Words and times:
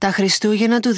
Τα 0.00 0.10
Χριστούγεννα 0.10 0.80
του 0.80 0.94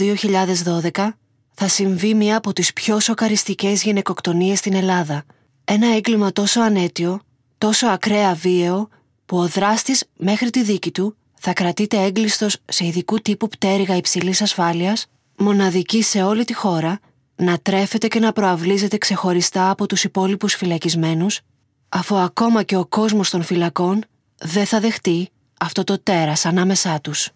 2012 0.93 1.09
θα 1.55 1.69
συμβεί 1.69 2.15
μία 2.15 2.37
από 2.37 2.53
τις 2.53 2.73
πιο 2.73 3.01
σοκαριστικές 3.01 3.83
γυναικοκτονίες 3.83 4.59
στην 4.59 4.75
Ελλάδα. 4.75 5.25
Ένα 5.65 5.95
έγκλημα 5.95 6.33
τόσο 6.33 6.61
ανέτιο, 6.61 7.21
τόσο 7.59 7.87
ακραία 7.87 8.35
βίαιο, 8.35 8.89
που 9.27 9.39
ο 9.39 9.47
δράστης 9.47 10.05
μέχρι 10.17 10.51
τη 10.51 10.63
δίκη 10.63 10.91
του 10.91 11.17
θα 11.35 11.53
κρατείται 11.53 12.03
έγκλειστος 12.03 12.57
σε 12.65 12.87
ειδικού 12.87 13.19
τύπου 13.19 13.49
πτέρυγα 13.49 13.97
υψηλής 13.97 14.43
ασφάλειας, 14.43 15.07
μοναδική 15.37 16.03
σε 16.03 16.23
όλη 16.23 16.45
τη 16.45 16.55
χώρα, 16.55 16.99
να 17.37 17.59
τρέφεται 17.59 18.09
και 18.09 18.19
να 18.19 18.33
προαυλίζεται 18.33 18.99
ξεχωριστά 18.99 19.71
από 19.71 19.87
τους 19.87 20.05
υπόλοιπους 20.05 20.55
φυλακισμένους, 20.55 21.41
αφού 21.89 22.17
ακόμα 22.17 22.63
και 22.63 22.77
ο 22.77 22.87
κόσμος 22.87 23.31
των 23.31 23.43
φυλακών 23.43 24.05
δεν 24.39 24.67
θα 24.67 24.81
δεχτεί 24.81 25.29
αυτό 25.61 25.85
το 25.85 25.99
τέρας 26.03 26.45
ανάμεσά 26.47 27.01
τους. 27.01 27.31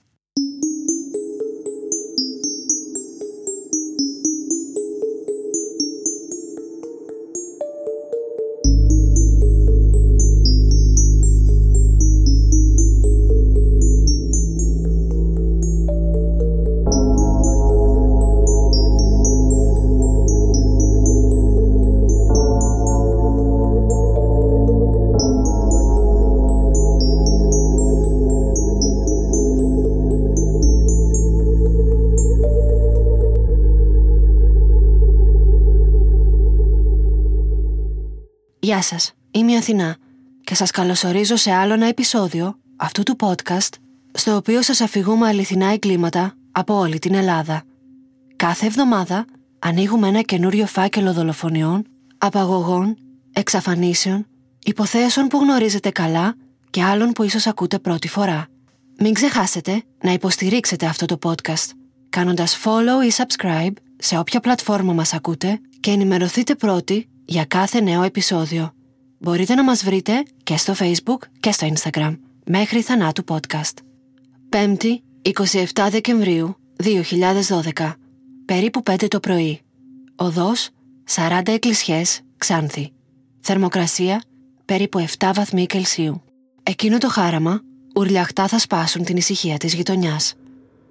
Γεια 38.76 38.84
σας, 38.84 39.12
είμαι 39.30 39.52
η 39.52 39.56
Αθηνά 39.56 39.96
και 40.44 40.54
σας 40.54 40.70
καλωσορίζω 40.70 41.36
σε 41.36 41.52
άλλο 41.52 41.72
ένα 41.72 41.86
επεισόδιο 41.86 42.58
αυτού 42.76 43.02
του 43.02 43.16
podcast 43.20 43.68
στο 44.12 44.36
οποίο 44.36 44.62
σας 44.62 44.80
αφηγούμε 44.80 45.26
αληθινά 45.26 45.66
εγκλήματα 45.72 46.34
από 46.52 46.74
όλη 46.74 46.98
την 46.98 47.14
Ελλάδα. 47.14 47.62
Κάθε 48.36 48.66
εβδομάδα 48.66 49.24
ανοίγουμε 49.58 50.08
ένα 50.08 50.20
καινούριο 50.20 50.66
φάκελο 50.66 51.12
δολοφονιών, 51.12 51.86
απαγωγών, 52.18 52.96
εξαφανίσεων, 53.32 54.26
υποθέσεων 54.62 55.26
που 55.26 55.38
γνωρίζετε 55.38 55.90
καλά 55.90 56.34
και 56.70 56.82
άλλων 56.82 57.12
που 57.12 57.22
ίσως 57.22 57.46
ακούτε 57.46 57.78
πρώτη 57.78 58.08
φορά. 58.08 58.46
Μην 58.98 59.14
ξεχάσετε 59.14 59.82
να 60.02 60.12
υποστηρίξετε 60.12 60.86
αυτό 60.86 61.06
το 61.06 61.18
podcast 61.22 61.70
κάνοντας 62.08 62.58
follow 62.64 63.06
ή 63.08 63.12
subscribe 63.16 63.74
σε 63.98 64.18
όποια 64.18 64.40
πλατφόρμα 64.40 64.92
μας 64.92 65.12
ακούτε 65.12 65.60
και 65.80 65.90
ενημερωθείτε 65.90 66.54
πρώτοι 66.54 67.08
για 67.26 67.44
κάθε 67.44 67.80
νέο 67.80 68.02
επεισόδιο. 68.02 68.72
Μπορείτε 69.18 69.54
να 69.54 69.64
μας 69.64 69.84
βρείτε 69.84 70.22
και 70.42 70.56
στο 70.56 70.74
Facebook 70.78 71.18
και 71.40 71.52
στο 71.52 71.68
Instagram 71.74 72.16
μέχρι 72.44 72.80
θανάτου 72.80 73.24
podcast. 73.28 73.74
5η, 74.50 74.98
27 75.22 75.88
Δεκεμβρίου 75.90 76.56
2012, 77.74 77.92
περίπου 78.44 78.82
5 78.90 79.08
το 79.08 79.20
πρωί. 79.20 79.60
Οδός 80.16 80.68
40 81.14 81.40
εκκλησιές 81.44 82.20
Ξάνθη. 82.36 82.92
Θερμοκρασία 83.40 84.22
περίπου 84.64 85.06
7 85.18 85.30
βαθμοί 85.34 85.66
Κελσίου. 85.66 86.22
Εκείνο 86.62 86.98
το 86.98 87.08
χάραμα 87.08 87.60
ουρλιαχτά 87.94 88.46
θα 88.48 88.58
σπάσουν 88.58 89.04
την 89.04 89.16
ησυχία 89.16 89.56
της 89.56 89.74
γειτονιάς. 89.74 90.34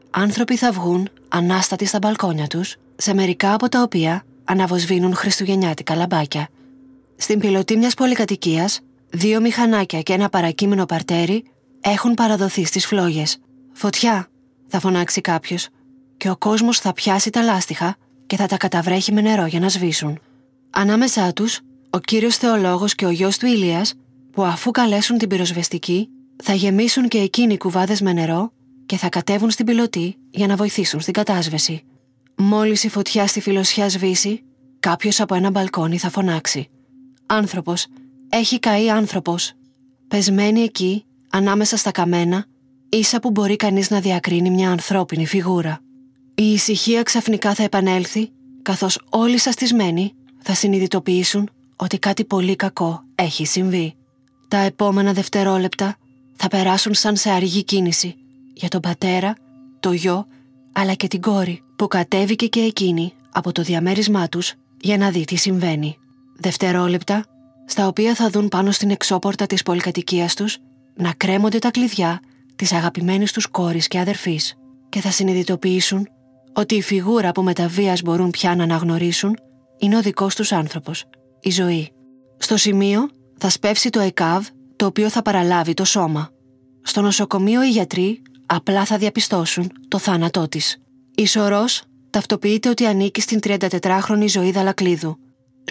Άνθρωποι 0.09 0.55
θα 0.55 0.71
βγουν 0.71 1.09
ανάστατοι 1.27 1.85
στα 1.85 1.97
μπαλκόνια 1.97 2.47
τους, 2.47 2.75
σε 2.95 3.13
μερικά 3.13 3.53
από 3.53 3.69
τα 3.69 3.81
οποία 3.81 4.23
αναβοσβήνουν 4.45 5.15
χριστουγεννιάτικα 5.15 5.95
λαμπάκια. 5.95 6.47
Στην 7.15 7.39
πιλωτή 7.39 7.77
μιας 7.77 7.93
πολυκατοικίας, 7.93 8.79
δύο 9.09 9.41
μηχανάκια 9.41 10.01
και 10.01 10.13
ένα 10.13 10.29
παρακείμενο 10.29 10.85
παρτέρι 10.85 11.43
έχουν 11.81 12.13
παραδοθεί 12.13 12.65
στις 12.65 12.85
φλόγες. 12.85 13.37
Φωτιά, 13.73 14.27
θα 14.67 14.79
φωνάξει 14.79 15.21
κάποιος, 15.21 15.67
και 16.17 16.29
ο 16.29 16.37
κόσμος 16.37 16.79
θα 16.79 16.93
πιάσει 16.93 17.29
τα 17.29 17.41
λάστιχα 17.41 17.95
και 18.25 18.35
θα 18.35 18.45
τα 18.45 18.57
καταβρέχει 18.57 19.11
με 19.11 19.21
νερό 19.21 19.45
για 19.45 19.59
να 19.59 19.69
σβήσουν. 19.69 20.19
Ανάμεσά 20.69 21.33
τους, 21.33 21.59
ο 21.89 21.99
κύριος 21.99 22.37
Θεολόγος 22.37 22.95
και 22.95 23.05
ο 23.05 23.09
γιος 23.09 23.37
του 23.37 23.45
Ηλίας, 23.45 23.93
που 24.31 24.43
αφού 24.43 24.71
καλέσουν 24.71 25.17
την 25.17 25.29
πυροσβεστική, 25.29 26.09
θα 26.43 26.53
γεμίσουν 26.53 27.07
και 27.07 27.17
εκείνοι 27.17 27.57
κουβάδες 27.57 28.01
με 28.01 28.13
νερό 28.13 28.51
και 28.85 28.97
θα 28.97 29.09
κατέβουν 29.09 29.49
στην 29.49 29.65
πιλωτή 29.65 30.17
για 30.29 30.47
να 30.47 30.55
βοηθήσουν 30.55 30.99
στην 30.99 31.13
κατάσβεση. 31.13 31.83
Μόλις 32.37 32.83
η 32.83 32.89
φωτιά 32.89 33.27
στη 33.27 33.41
φιλοσιά 33.41 33.89
σβήσει, 33.89 34.43
κάποιος 34.79 35.19
από 35.19 35.35
ένα 35.35 35.49
μπαλκόνι 35.49 35.97
θα 35.97 36.09
φωνάξει. 36.09 36.69
Άνθρωπος, 37.25 37.87
έχει 38.29 38.59
καεί 38.59 38.89
άνθρωπος. 38.89 39.53
Πεσμένη 40.07 40.61
εκεί, 40.61 41.05
ανάμεσα 41.29 41.77
στα 41.77 41.91
καμένα, 41.91 42.45
ίσα 42.89 43.19
που 43.19 43.31
μπορεί 43.31 43.55
κανείς 43.55 43.89
να 43.89 43.99
διακρίνει 43.99 44.49
μια 44.49 44.69
ανθρώπινη 44.71 45.25
φιγούρα. 45.25 45.79
Η 46.35 46.51
ησυχία 46.51 47.03
ξαφνικά 47.03 47.53
θα 47.53 47.63
επανέλθει, 47.63 48.29
καθώς 48.61 48.99
όλοι 49.09 49.37
σαστισμένοι 49.37 50.13
θα 50.41 50.53
συνειδητοποιήσουν 50.53 51.49
ότι 51.75 51.99
κάτι 51.99 52.25
πολύ 52.25 52.55
κακό 52.55 53.03
έχει 53.15 53.45
συμβεί. 53.45 53.95
Τα 54.47 54.57
επόμενα 54.57 55.13
δευτερόλεπτα 55.13 55.95
θα 56.35 56.47
περάσουν 56.47 56.93
σαν 56.93 57.15
σε 57.15 57.29
αργή 57.29 57.63
κίνηση 57.63 58.15
για 58.53 58.69
τον 58.69 58.81
πατέρα, 58.81 59.35
το 59.79 59.91
γιο 59.91 60.27
αλλά 60.75 60.93
και 60.93 61.07
την 61.07 61.21
κόρη 61.21 61.63
που 61.75 61.87
κατέβηκε 61.87 62.47
και 62.47 62.59
εκείνη 62.59 63.13
από 63.31 63.51
το 63.51 63.61
διαμέρισμά 63.61 64.29
τους 64.29 64.53
για 64.79 64.97
να 64.97 65.09
δει 65.09 65.25
τι 65.25 65.35
συμβαίνει. 65.35 65.97
Δευτερόλεπτα, 66.39 67.25
στα 67.65 67.87
οποία 67.87 68.15
θα 68.15 68.29
δουν 68.29 68.47
πάνω 68.47 68.71
στην 68.71 68.89
εξώπορτα 68.89 69.45
της 69.45 69.63
πολυκατοικίας 69.63 70.33
τους 70.35 70.57
να 70.95 71.13
κρέμονται 71.13 71.59
τα 71.59 71.71
κλειδιά 71.71 72.19
της 72.55 72.73
αγαπημένης 72.73 73.31
τους 73.31 73.47
κόρης 73.47 73.87
και 73.87 73.99
αδερφής 73.99 74.55
και 74.89 75.01
θα 75.01 75.11
συνειδητοποιήσουν 75.11 76.07
ότι 76.53 76.75
η 76.75 76.81
φιγούρα 76.81 77.31
που 77.31 77.43
με 77.43 77.53
τα 77.53 77.67
βίας 77.67 78.01
μπορούν 78.01 78.29
πια 78.29 78.55
να 78.55 78.63
αναγνωρίσουν 78.63 79.37
είναι 79.77 79.97
ο 79.97 80.01
δικός 80.01 80.35
τους 80.35 80.51
άνθρωπος, 80.51 81.05
η 81.41 81.49
ζωή. 81.49 81.91
Στο 82.37 82.57
σημείο 82.57 83.09
θα 83.37 83.49
σπεύσει 83.49 83.89
το 83.89 83.99
ΕΚΑΒ 83.99 84.47
το 84.75 84.85
οποίο 84.85 85.09
θα 85.09 85.21
παραλάβει 85.21 85.73
το 85.73 85.83
σώμα. 85.83 86.29
Στο 86.81 87.01
νοσοκομείο 87.01 87.63
οι 87.63 87.69
γιατροί 87.69 88.21
απλά 88.45 88.85
θα 88.85 88.97
διαπιστώσουν 88.97 89.71
το 89.87 89.97
θάνατό 89.99 90.47
της. 90.47 90.81
Η 91.15 91.27
Σωρός 91.27 91.83
ταυτοποιείται 92.09 92.69
ότι 92.69 92.85
ανήκει 92.85 93.21
στην 93.21 93.39
34χρονη 93.43 94.25
ζωή 94.27 94.51
Δαλακλίδου. 94.51 95.17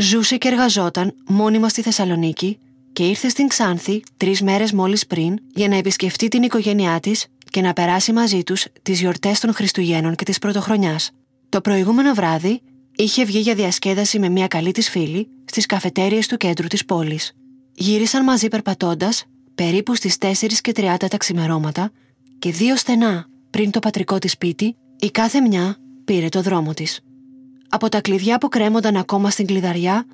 Ζούσε 0.00 0.36
και 0.36 0.48
εργαζόταν 0.48 1.14
μόνιμα 1.26 1.68
στη 1.68 1.82
Θεσσαλονίκη 1.82 2.58
και 2.92 3.06
ήρθε 3.06 3.28
στην 3.28 3.48
Ξάνθη 3.48 4.02
τρεις 4.16 4.42
μέρες 4.42 4.72
μόλις 4.72 5.06
πριν 5.06 5.38
για 5.54 5.68
να 5.68 5.76
επισκεφτεί 5.76 6.28
την 6.28 6.42
οικογένειά 6.42 7.00
της 7.00 7.26
και 7.50 7.60
να 7.60 7.72
περάσει 7.72 8.12
μαζί 8.12 8.42
τους 8.42 8.66
τις 8.82 9.00
γιορτές 9.00 9.41
των 9.41 9.54
Χριστουγέννων 9.54 10.14
και 10.14 10.24
της 10.24 10.38
Πρωτοχρονιάς. 10.38 11.10
Το 11.48 11.60
προηγούμενο 11.60 12.14
βράδυ 12.14 12.60
είχε 12.96 13.24
βγει 13.24 13.38
για 13.38 13.54
διασκέδαση 13.54 14.18
με 14.18 14.28
μια 14.28 14.46
καλή 14.46 14.72
της 14.72 14.91
φίλη 14.91 15.28
στις 15.44 15.66
καφετέρειε 15.66 16.20
του 16.28 16.36
κέντρου 16.36 16.66
της 16.66 16.84
πόλης. 16.84 17.32
Γύρισαν 17.74 18.24
μαζί 18.24 18.48
περπατώντας 18.48 19.24
περίπου 19.54 19.94
στις 19.94 20.16
4 20.20 20.32
και 20.60 20.72
30 20.76 20.94
τα 21.10 21.16
ξημερώματα 21.16 21.91
και 22.44 22.53
δύο 22.53 22.77
στενά 22.77 23.27
πριν 23.50 23.71
το 23.71 23.78
πατρικό 23.78 24.19
της 24.19 24.32
σπίτι, 24.32 24.77
η 24.99 25.10
κάθε 25.10 25.41
μια 25.41 25.77
πήρε 26.05 26.28
το 26.28 26.43
δρόμο 26.43 26.75
της. 26.75 27.00
Από 27.69 27.88
τα 27.88 28.00
κλειδιά 28.00 28.38
που 28.38 28.49
κρέμονταν 28.49 28.97
ακόμα 28.97 29.31
στην 29.31 29.47
κλειδαριά, 29.47 30.06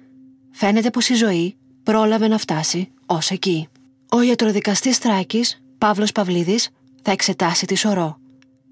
φαίνεται 0.51 0.91
πως 0.91 1.09
η 1.09 1.15
ζωή 1.15 1.57
πρόλαβε 1.83 2.29
να 2.29 2.39
φτάσει 2.39 2.89
ως 3.07 3.31
εκεί. 3.31 3.69
Ο 4.11 4.21
ιατροδικαστής 4.21 4.97
Στράκης, 4.97 5.63
Παύλος 5.79 6.13
Παυλίδης, 6.13 6.69
θα 7.03 7.11
εξετάσει 7.11 7.67
τη 7.67 7.75
σωρό. 7.75 8.19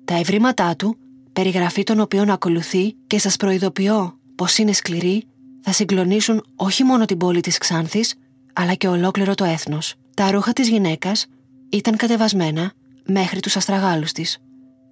Τα 0.05 0.15
ευρήματά 0.15 0.77
του, 0.77 0.97
περιγραφή 1.33 1.83
των 1.83 2.01
οποίων 2.01 2.31
ακολουθεί 2.31 2.95
και 3.07 3.19
σας 3.19 3.37
προειδοποιώ 3.37 4.19
πως 4.35 4.59
είναι 4.59 4.73
σκληρή, 4.73 5.25
θα 5.61 5.73
συγκλονίσουν 5.73 6.45
όχι 6.57 6.85
μόνο 6.85 7.05
την 7.05 7.17
πόλη 7.17 7.41
της 7.41 7.59
Ξάνθης, 7.59 8.15
αλλά 8.53 8.75
και 8.75 8.89
ολόκληρο 8.89 9.35
το 9.35 9.45
έθνος. 9.45 9.95
Τα 10.15 10.31
ρούχα 10.31 10.53
της 10.53 10.69
γυναίκας 10.69 11.27
ήταν 11.69 11.97
κατεβασμένα 11.97 12.73
μέχρι 13.09 13.41
τους 13.41 13.57
αστραγάλους 13.57 14.13
της. 14.13 14.39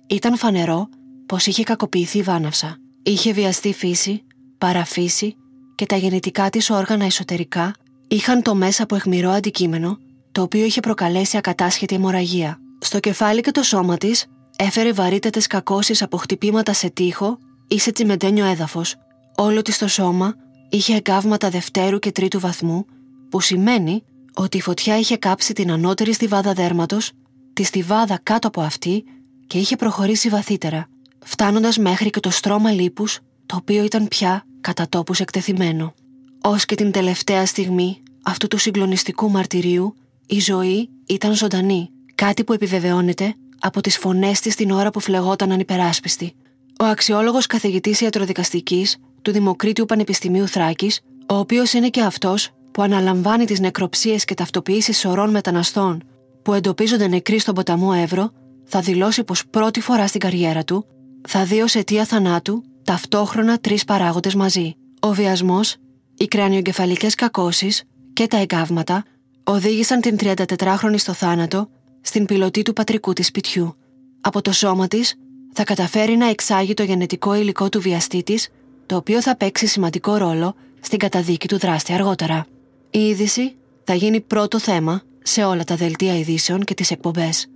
Ήταν 0.06 0.36
φανερό 0.36 0.88
πως 1.26 1.46
είχε 1.46 1.62
κακοποιηθεί 1.62 2.22
βάναυσα. 2.22 2.76
Είχε 3.02 3.32
βιαστεί 3.32 3.72
φύση, 3.72 4.24
παραφύση 4.58 5.36
και 5.74 5.86
τα 5.86 5.96
γεννητικά 5.96 6.50
της 6.50 6.70
όργανα 6.70 7.04
εσωτερικά 7.04 7.72
είχαν 8.08 8.42
το 8.42 8.54
μέσα 8.54 8.82
από 8.82 8.94
αιχμηρό 8.94 9.30
αντικείμενο 9.30 9.98
το 10.32 10.42
οποίο 10.42 10.64
είχε 10.64 10.80
προκαλέσει 10.80 11.36
ακατάσχετη 11.36 11.94
αιμορραγία. 11.94 12.58
Στο 12.80 13.00
κεφάλι 13.00 13.40
και 13.40 13.50
το 13.50 13.62
σώμα 13.62 13.96
της 13.96 14.26
έφερε 14.56 14.92
βαρύτατες 14.92 15.46
κακώσεις 15.46 16.02
από 16.02 16.16
χτυπήματα 16.16 16.72
σε 16.72 16.90
τείχο 16.90 17.38
ή 17.68 17.78
σε 17.78 17.92
τσιμεντένιο 17.92 18.44
έδαφος. 18.44 18.94
Όλο 19.36 19.62
της 19.62 19.78
το 19.78 19.88
σώμα 19.88 20.34
είχε 20.68 20.94
εγκάβματα 20.94 21.50
δευτέρου 21.50 21.98
και 21.98 22.12
τρίτου 22.12 22.40
βαθμού, 22.40 22.84
που 23.30 23.40
σημαίνει 23.40 24.02
ότι 24.34 24.56
η 24.56 24.60
φωτιά 24.60 24.98
είχε 24.98 25.16
κάψει 25.16 25.52
την 25.52 25.70
ανώτερη 25.70 26.12
στιβάδα 26.12 26.52
δέρματος 26.52 27.12
τη 27.56 27.62
στιβάδα 27.62 28.20
κάτω 28.22 28.48
από 28.48 28.60
αυτή 28.60 29.04
και 29.46 29.58
είχε 29.58 29.76
προχωρήσει 29.76 30.28
βαθύτερα. 30.28 30.88
φτάνοντας 31.24 31.78
μέχρι 31.78 32.10
και 32.10 32.20
το 32.20 32.30
στρώμα 32.30 32.70
λίπους, 32.70 33.18
το 33.46 33.56
οποίο 33.56 33.84
ήταν 33.84 34.08
πια 34.08 34.44
κατά 34.60 34.88
τόπους 34.88 35.20
εκτεθειμένο. 35.20 35.94
Ω 36.42 36.56
και 36.56 36.74
την 36.74 36.90
τελευταία 36.90 37.46
στιγμή 37.46 38.02
αυτού 38.22 38.46
του 38.46 38.58
συγκλονιστικού 38.58 39.30
μαρτυρίου, 39.30 39.94
η 40.26 40.40
ζωή 40.40 40.88
ήταν 41.06 41.34
ζωντανή, 41.34 41.90
κάτι 42.14 42.44
που 42.44 42.52
επιβεβαιώνεται 42.52 43.34
από 43.60 43.80
τις 43.80 43.98
φωνές 43.98 44.40
της 44.40 44.54
την 44.54 44.70
ώρα 44.70 44.90
που 44.90 45.00
φλεγόταν 45.00 45.52
ανυπεράσπιστη. 45.52 46.34
Ο 46.80 46.84
αξιόλογος 46.84 47.46
καθηγητής 47.46 48.00
ιατροδικαστικής 48.00 48.96
του 49.22 49.32
Δημοκρίτιου 49.32 49.84
Πανεπιστημίου 49.84 50.48
Θράκης, 50.48 51.00
ο 51.28 51.34
οποίος 51.34 51.72
είναι 51.72 51.88
και 51.88 52.00
αυτός 52.00 52.50
που 52.70 52.82
αναλαμβάνει 52.82 53.44
τις 53.44 53.60
νεκροψίες 53.60 54.24
και 54.24 54.34
ταυτοποιήσει 54.34 54.92
σωρών 54.92 55.30
μεταναστών 55.30 56.02
που 56.46 56.54
εντοπίζονται 56.54 57.06
νεκροί 57.08 57.38
στον 57.38 57.54
ποταμό 57.54 57.92
Εύρο, 57.96 58.30
θα 58.64 58.80
δηλώσει 58.80 59.24
πως 59.24 59.46
πρώτη 59.46 59.80
φορά 59.80 60.06
στην 60.06 60.20
καριέρα 60.20 60.64
του 60.64 60.86
θα 61.28 61.44
δει 61.44 61.60
ως 61.60 61.74
αιτία 61.74 62.04
θανάτου 62.04 62.62
ταυτόχρονα 62.84 63.58
τρεις 63.58 63.84
παράγοντες 63.84 64.34
μαζί. 64.34 64.76
Ο 65.00 65.12
βιασμός, 65.12 65.76
οι 66.16 66.24
κρανιογκεφαλικές 66.24 67.14
κακώσεις 67.14 67.82
και 68.12 68.26
τα 68.26 68.36
εγκάβματα 68.36 69.04
οδήγησαν 69.44 70.00
την 70.00 70.16
34χρονη 70.20 70.94
στο 70.96 71.12
θάνατο 71.12 71.68
στην 72.00 72.26
πιλωτή 72.26 72.62
του 72.62 72.72
πατρικού 72.72 73.12
της 73.12 73.26
σπιτιού. 73.26 73.76
Από 74.20 74.42
το 74.42 74.52
σώμα 74.52 74.88
της 74.88 75.14
θα 75.52 75.64
καταφέρει 75.64 76.16
να 76.16 76.28
εξάγει 76.28 76.74
το 76.74 76.82
γενετικό 76.82 77.34
υλικό 77.34 77.68
του 77.68 77.80
βιαστή 77.80 78.22
της, 78.22 78.48
το 78.86 78.96
οποίο 78.96 79.22
θα 79.22 79.36
παίξει 79.36 79.66
σημαντικό 79.66 80.16
ρόλο 80.16 80.54
στην 80.80 80.98
καταδίκη 80.98 81.48
του 81.48 81.58
δράστη 81.58 81.92
αργότερα. 81.92 82.46
Η 82.90 83.06
είδηση 83.06 83.56
θα 83.84 83.94
γίνει 83.94 84.20
πρώτο 84.20 84.58
θέμα 84.58 85.02
σε 85.26 85.44
όλα 85.44 85.64
τα 85.64 85.76
δελτία 85.76 86.18
ειδήσεων 86.18 86.64
και 86.64 86.74
τις 86.74 86.90
εκπομπές. 86.90 87.46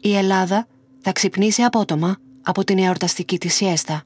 Η 0.00 0.16
Ελλάδα 0.16 0.66
θα 1.00 1.12
ξυπνήσει 1.12 1.62
απότομα 1.62 2.16
από 2.42 2.64
την 2.64 2.78
εορταστική 2.78 3.38
της 3.38 3.54
σιέστα. 3.54 4.02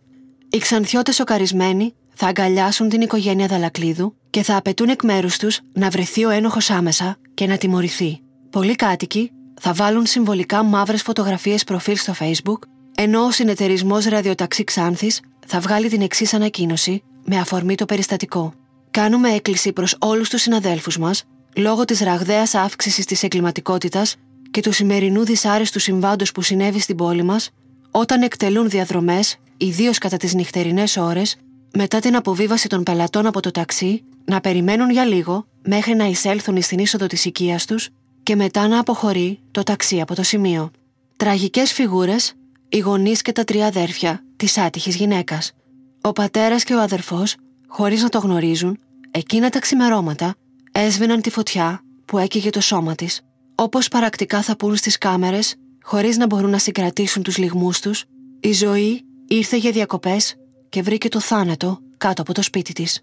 Οι 0.51 0.59
ξανθιώτες 0.59 1.15
σοκαρισμένοι 1.15 1.95
θα 2.15 2.27
αγκαλιάσουν 2.27 2.89
την 2.89 3.01
οικογένεια 3.01 3.47
Δαλακλίδου 3.47 4.17
και 4.31 4.43
θα 4.43 4.57
απαιτούν 4.57 4.89
εκ 4.89 5.03
μέρους 5.03 5.37
τους 5.37 5.61
να 5.73 5.91
βρεθεί 5.91 6.25
ο 6.25 6.31
ένοχος 6.31 6.71
άμεσα 6.71 7.17
και 7.35 7.47
να 7.47 7.57
τιμωρηθεί. 7.57 8.21
Πολλοί 8.51 8.75
κάτοικοι 8.75 9.31
θα 9.61 9.73
βάλουν 9.73 10.07
συμβολικά 10.07 10.63
μαύρες 10.63 11.03
φωτογραφίες 11.03 11.65
προφίλ 11.65 11.97
στο 11.97 12.13
Facebook, 12.19 12.59
ενώ 12.95 13.25
ο 13.25 13.31
συνεταιρισμός 13.31 14.05
Ραδιοταξί 14.05 14.65
Ξάνθης 14.65 15.21
θα 15.47 15.61
βγάλει 15.61 15.89
την 15.89 16.03
εξής 16.03 16.35
ανακοίνωση 16.35 17.03
με 17.25 17.39
αφορμή 17.39 17.75
το 17.75 17.85
περιστατικό. 17.85 18.53
Κάνουμε 18.91 19.29
έκκληση 19.29 19.73
προς 19.73 19.97
όλους 20.01 20.29
τους 20.29 20.41
συναδέλφους 20.41 20.99
μας, 20.99 21.25
λόγω 21.57 21.85
της 21.85 22.01
ραγδαίας 22.01 22.55
αύξησης 22.55 23.05
της 23.05 23.23
εγκληματικότητας 23.23 24.17
και 24.51 24.61
του 24.61 24.73
σημερινού 24.73 25.25
δυσάρεστου 25.25 25.79
συμβάντος 25.79 26.33
που 26.33 26.43
συνέβη 26.43 26.79
στην 26.79 26.97
πόλη 26.97 27.23
μας, 27.23 27.51
όταν 27.91 28.23
εκτελούν 28.23 28.69
διαδρομές, 28.69 29.37
ιδίως 29.57 29.99
κατά 29.99 30.17
τις 30.17 30.35
νυχτερινές 30.35 30.97
ώρες, 30.97 31.37
μετά 31.77 31.99
την 31.99 32.17
αποβίβαση 32.17 32.69
των 32.69 32.83
πελατών 32.83 33.27
από 33.27 33.41
το 33.41 33.51
ταξί, 33.51 34.05
να 34.25 34.41
περιμένουν 34.41 34.91
για 34.91 35.05
λίγο 35.05 35.47
μέχρι 35.63 35.95
να 35.95 36.05
εισέλθουν 36.05 36.63
στην 36.63 36.79
είσοδο 36.79 37.07
της 37.07 37.25
οικίας 37.25 37.65
τους 37.65 37.89
και 38.23 38.37
μετά 38.37 38.69
να 38.69 38.79
αποχωρεί 38.79 39.39
το 39.51 39.63
ταξί 39.63 40.01
από 40.01 40.15
το 40.15 40.23
σημείο. 40.23 40.71
Τραγικές 41.17 41.73
φιγούρες, 41.73 42.33
οι 42.69 42.79
γονείς 42.79 43.23
και 43.23 43.33
τα 43.33 43.45
τρία 43.45 43.67
αδέρφια 43.67 44.25
της 44.37 44.59
άτυχης 44.59 44.97
γυναίκας. 44.97 45.53
Ο 46.01 46.13
πατέρας 46.13 46.65
και 46.65 46.75
ο 46.75 46.81
αδερφός, 46.81 47.37
χωρίς 47.67 48.03
να 48.03 48.09
το 48.09 48.19
γνωρίζουν, 48.19 48.79
εκείνα 49.11 49.49
τα 49.49 49.59
ξημερώματα 49.59 50.35
έσβηναν 50.77 51.21
τη 51.21 51.31
φωτιά 51.31 51.81
που 52.05 52.19
έκαιγε 52.19 52.51
το 52.51 52.61
σώμα 52.61 52.95
της. 52.95 53.21
Όπως 53.55 53.89
παρακτικά 53.89 54.43
θα 54.43 54.57
πούν 54.57 54.77
στις 54.77 54.99
κάμερες, 54.99 55.55
χωρίς 55.83 56.17
να 56.17 56.27
μπορούν 56.27 56.51
να 56.51 56.59
συγκρατήσουν 56.59 57.23
τους 57.23 57.39
λιγμούς 57.39 57.81
τους, 57.81 58.05
η 58.41 58.53
ζωή 58.53 59.05
ήρθε 59.29 59.57
για 59.57 59.71
διακοπές 59.71 60.35
και 60.69 60.83
βρήκε 60.83 61.09
το 61.09 61.21
θάνατο 61.21 61.79
κάτω 61.97 62.23
από 62.23 62.33
το 62.35 62.43
σπίτι 62.43 62.73
της. 62.73 63.01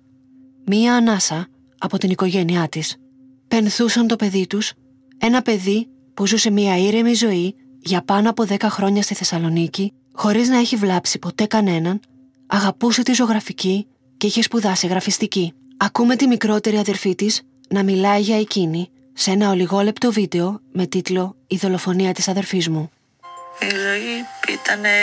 Μία 0.65 0.95
ανάσα 0.95 1.47
από 1.77 1.97
την 1.97 2.09
οικογένειά 2.09 2.67
της. 2.69 2.95
Πενθούσαν 3.47 4.07
το 4.07 4.15
παιδί 4.15 4.47
τους, 4.47 4.73
ένα 5.17 5.41
παιδί 5.41 5.87
που 6.13 6.27
ζούσε 6.27 6.51
μία 6.51 6.77
ήρεμη 6.77 7.13
ζωή 7.13 7.55
για 7.79 8.01
πάνω 8.01 8.29
από 8.29 8.43
10 8.47 8.55
χρόνια 8.61 9.01
στη 9.01 9.13
Θεσσαλονίκη, 9.13 9.93
χωρίς 10.13 10.49
να 10.49 10.57
έχει 10.57 10.75
βλάψει 10.75 11.19
ποτέ 11.19 11.45
κανέναν, 11.45 11.99
αγαπούσε 12.47 13.03
τη 13.03 13.13
ζωγραφική 13.13 13.87
και 14.17 14.27
είχε 14.27 14.41
σπουδάσει 14.41 14.87
γραφιστική. 14.87 15.53
Ακούμε 15.77 16.15
τη 16.15 16.27
μικρότερη 16.27 16.77
αδερφή 16.77 17.15
της 17.15 17.41
να 17.71 17.83
μιλάει 17.83 18.21
για 18.21 18.39
εκείνη 18.39 18.89
σε 19.13 19.31
ένα 19.31 19.49
ολιγόλεπτο 19.49 20.11
βίντεο 20.11 20.61
με 20.71 20.85
τίτλο 20.85 21.35
«Η 21.47 21.57
δολοφονία 21.57 22.13
της 22.13 22.27
αδερφής 22.27 22.69
μου». 22.69 22.91
Η 23.59 23.69
ζωή 23.69 24.25
ήταν 24.49 24.85
ε, 24.85 25.01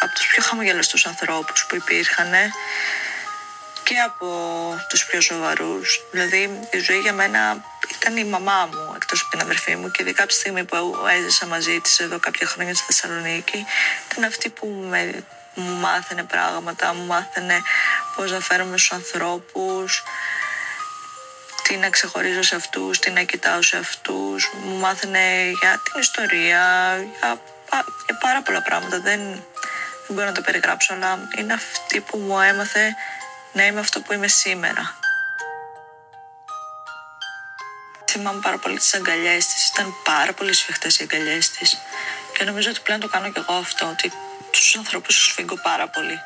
από 0.00 0.12
τους 0.14 0.26
πιο 0.26 0.42
χαμογελαστούς 0.42 1.06
ανθρώπους 1.06 1.66
που 1.68 1.76
υπήρχαν 1.76 2.30
και 3.82 3.94
από 4.06 4.28
τους 4.88 5.06
πιο 5.06 5.20
σοβαρούς. 5.20 6.00
Δηλαδή 6.10 6.60
η 6.70 6.78
ζωή 6.78 6.98
για 6.98 7.12
μένα 7.12 7.64
ήταν 7.98 8.16
η 8.16 8.24
μαμά 8.24 8.68
μου 8.72 8.92
εκτός 8.96 9.20
από 9.20 9.30
την 9.30 9.40
αδερφή 9.40 9.76
μου 9.76 9.90
και 9.90 10.02
ειδικά 10.02 10.22
από 10.22 10.32
τη 10.32 10.38
στιγμή 10.38 10.64
που 10.64 10.76
έζησα 11.18 11.46
μαζί 11.46 11.80
της 11.80 11.98
εδώ 11.98 12.18
κάποια 12.18 12.46
χρόνια 12.46 12.74
στη 12.74 12.84
Θεσσαλονίκη 12.84 13.66
ήταν 14.10 14.24
αυτή 14.24 14.48
που 14.48 14.86
με, 14.88 15.24
μου 15.54 15.72
μάθαινε 15.72 16.22
πράγματα, 16.22 16.94
μου 16.94 17.06
μάθαινε 17.06 17.62
πώς 18.16 18.30
να 18.30 18.40
φέρομαι 18.40 18.76
στους 18.78 18.92
ανθρώπους, 18.92 20.02
τι 21.68 21.76
να 21.76 21.90
ξεχωρίζω 21.90 22.42
σε 22.42 22.54
αυτούς, 22.54 22.98
τι 22.98 23.10
να 23.10 23.22
κοιτάω 23.22 23.62
σε 23.62 23.76
αυτούς. 23.76 24.50
Μου 24.64 24.76
μάθαινε 24.76 25.50
για 25.60 25.80
την 25.84 26.00
ιστορία, 26.00 26.96
για, 27.18 27.40
για 28.06 28.18
πάρα 28.20 28.42
πολλά 28.42 28.62
πράγματα. 28.62 29.00
Δεν, 29.00 29.20
δεν 30.06 30.08
μπορώ 30.08 30.26
να 30.26 30.32
το 30.32 30.40
περιγράψω, 30.40 30.94
αλλά 30.94 31.28
είναι 31.38 31.52
αυτή 31.52 32.00
που 32.00 32.18
μου 32.18 32.40
έμαθε 32.40 32.94
να 33.52 33.66
είμαι 33.66 33.80
αυτό 33.80 34.00
που 34.00 34.12
είμαι 34.12 34.28
σήμερα. 34.28 34.96
Θυμάμαι 38.10 38.40
πάρα 38.40 38.58
πολύ 38.58 38.76
τις 38.76 38.94
αγκαλιές 38.94 39.46
της, 39.46 39.68
ήταν 39.68 39.94
πάρα 40.04 40.32
πολύ 40.32 40.52
σφιχτές 40.52 40.98
οι 40.98 41.02
αγκαλιές 41.02 41.50
της 41.50 41.78
και 42.38 42.44
νομίζω 42.44 42.70
ότι 42.70 42.80
πλέον 42.80 43.00
το 43.00 43.08
κάνω 43.08 43.32
κι 43.32 43.38
εγώ 43.38 43.58
αυτό, 43.58 43.88
ότι 43.88 44.12
τους 44.50 44.76
ανθρώπους 44.76 45.14
τους 45.14 45.32
φύγω 45.32 45.56
πάρα 45.62 45.88
πολύ, 45.88 46.20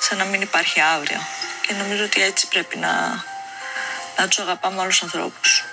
σαν 0.00 0.18
να 0.18 0.24
μην 0.24 0.40
υπάρχει 0.40 0.80
αύριο 0.80 1.20
και 1.66 1.74
νομίζω 1.74 2.04
ότι 2.04 2.22
έτσι 2.22 2.48
πρέπει 2.48 2.76
να, 2.76 3.24
να 4.20 4.28
τους 4.28 4.38
αγαπάμε 4.38 4.80
όλους 4.80 4.98
τους 4.98 5.02
ανθρώπους. 5.02 5.64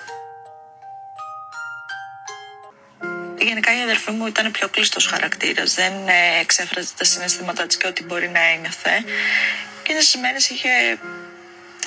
Γενικά 3.37 3.77
η 3.77 3.81
αδερφή 3.81 4.11
μου 4.11 4.27
ήταν 4.27 4.51
πιο 4.51 4.69
κλειστός 4.69 5.05
χαρακτήρας. 5.05 5.73
Δεν 5.73 6.07
ε, 6.07 6.39
εξέφραζε 6.39 6.89
τα 6.97 7.03
συναισθήματά 7.03 7.67
της 7.67 7.77
και 7.77 7.87
ό,τι 7.87 8.03
μπορεί 8.03 8.29
να 8.29 8.39
ένιωθε. 8.39 9.03
Εκείνες 9.81 10.11
τις 10.11 10.21
μέρες 10.21 10.49
είχε. 10.49 10.69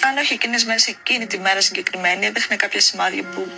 Αν 0.06 0.16
όχι 0.18 0.32
εκείνες 0.32 0.64
μέρες, 0.64 0.86
εκείνη 0.86 1.26
τη 1.26 1.38
μέρα 1.38 1.60
συγκεκριμένη, 1.60 2.26
έδειχνε 2.26 2.56
κάποια 2.56 2.80
σημάδια 2.80 3.22
που 3.22 3.50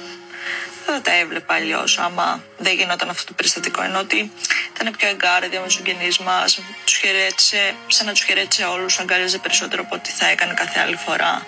δεν 0.86 1.02
τα 1.02 1.12
έβλεπα 1.14 1.54
αλλιώς, 1.54 1.98
άμα 1.98 2.44
δεν 2.58 2.74
γινόταν 2.74 3.08
αυτό 3.08 3.24
το 3.24 3.32
περιστατικό. 3.32 3.82
Ενώ 3.82 3.98
ότι 3.98 4.32
ήταν 4.74 4.94
πιο 4.98 5.08
εγκάρδια 5.08 5.60
με 5.60 5.66
τους 5.66 5.74
συγγενείς 5.74 6.18
μας, 6.18 6.60
τους 6.84 6.96
χαιρέτησε, 6.96 7.74
σαν 7.86 8.06
να 8.06 8.12
τους 8.12 8.22
χαιρέτησε 8.22 8.64
όλους, 8.64 8.98
αγκάλιαζε 8.98 9.38
περισσότερο 9.38 9.82
από 9.82 9.94
ό,τι 9.94 10.10
θα 10.10 10.26
έκανε 10.26 10.54
κάθε 10.54 10.80
άλλη 10.80 10.96
φορά. 10.96 11.46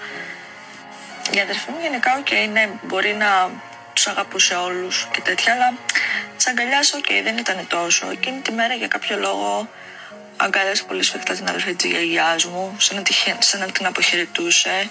Η 1.32 1.40
αδερφή 1.40 1.70
μου 1.70 1.78
γενικά, 1.82 2.16
okay, 2.18 2.48
ναι, 2.52 2.68
μπορεί 2.82 3.14
να 3.14 3.50
τους 3.92 4.06
αγαπούσε 4.06 4.54
όλους 4.54 5.08
και 5.12 5.20
τέτοια, 5.20 5.52
αλλά 5.52 5.74
τι 6.36 6.44
αγκαλιάσει, 6.48 6.96
okay, 6.96 7.20
δεν 7.22 7.36
ήταν 7.38 7.66
τόσο. 7.68 8.10
Εκείνη 8.10 8.40
τη 8.40 8.52
μέρα 8.52 8.74
για 8.74 8.88
κάποιο 8.88 9.16
λόγο 9.16 9.68
αγκάλιασε 10.36 10.84
πολύ 10.84 11.02
σφιχτά 11.02 11.34
την 11.34 11.48
αδερφή 11.48 11.74
της 11.74 11.90
γιαγιάς 11.90 12.44
μου, 12.44 12.74
σαν 12.78 12.96
να, 12.96 13.02
σαν 13.38 13.60
να 13.60 13.66
την 13.66 13.86
αποχαιρετούσε. 13.86 14.90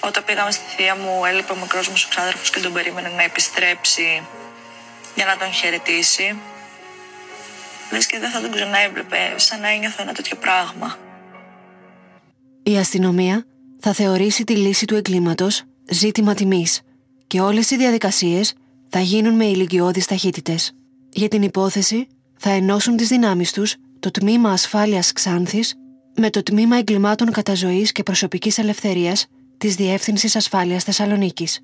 Όταν 0.00 0.24
πήγαμε 0.24 0.50
στη 0.50 0.62
θεία 0.76 0.96
μου, 0.96 1.24
έλειπε 1.24 1.52
ο 1.52 1.56
μικρός 1.56 1.88
μου 1.88 1.94
ξάδερφος 2.08 2.50
και 2.50 2.60
τον 2.60 2.72
περίμενε 2.72 3.08
να 3.08 3.22
επιστρέψει 3.22 4.26
για 5.14 5.24
να 5.24 5.36
τον 5.36 5.52
χαιρετήσει. 5.52 6.38
Λες 7.90 8.06
και 8.06 8.18
δεν 8.18 8.30
θα 8.30 8.40
τον 8.40 8.52
ξαναέβλεπε, 8.52 9.32
σαν 9.36 9.60
να 9.60 9.68
ένιωθε 9.68 10.02
ένα 10.02 10.12
τέτοιο 10.12 10.36
πράγμα. 10.36 10.98
Η 12.62 12.78
αστυνομία 12.78 13.46
θα 13.78 13.92
θεωρήσει 13.92 14.44
τη 14.44 14.56
λύση 14.56 14.84
του 14.84 14.94
εγκλήματος 14.94 15.62
ζήτημα 15.90 16.34
τιμής 16.34 16.80
και 17.26 17.40
όλες 17.40 17.70
οι 17.70 17.76
διαδικασίες 17.76 18.54
θα 18.88 19.00
γίνουν 19.00 19.34
με 19.34 19.44
ηλικιώδεις 19.44 20.06
ταχύτητες. 20.06 20.72
Για 21.08 21.28
την 21.28 21.42
υπόθεση 21.42 22.06
θα 22.36 22.50
ενώσουν 22.50 22.96
τις 22.96 23.08
δυνάμεις 23.08 23.52
τους 23.52 23.76
το 23.98 24.10
Τμήμα 24.10 24.50
Ασφάλειας 24.50 25.12
Ξάνθης 25.12 25.74
με 26.16 26.30
το 26.30 26.42
Τμήμα 26.42 26.76
Εγκλημάτων 26.76 27.30
Καταζωής 27.30 27.92
και 27.92 28.02
Προσωπικής 28.02 28.58
Ελευθερίας 28.58 29.26
της 29.58 29.74
Διεύθυνσης 29.74 30.36
Ασφάλειας 30.36 30.84
Θεσσαλονίκης. 30.84 31.60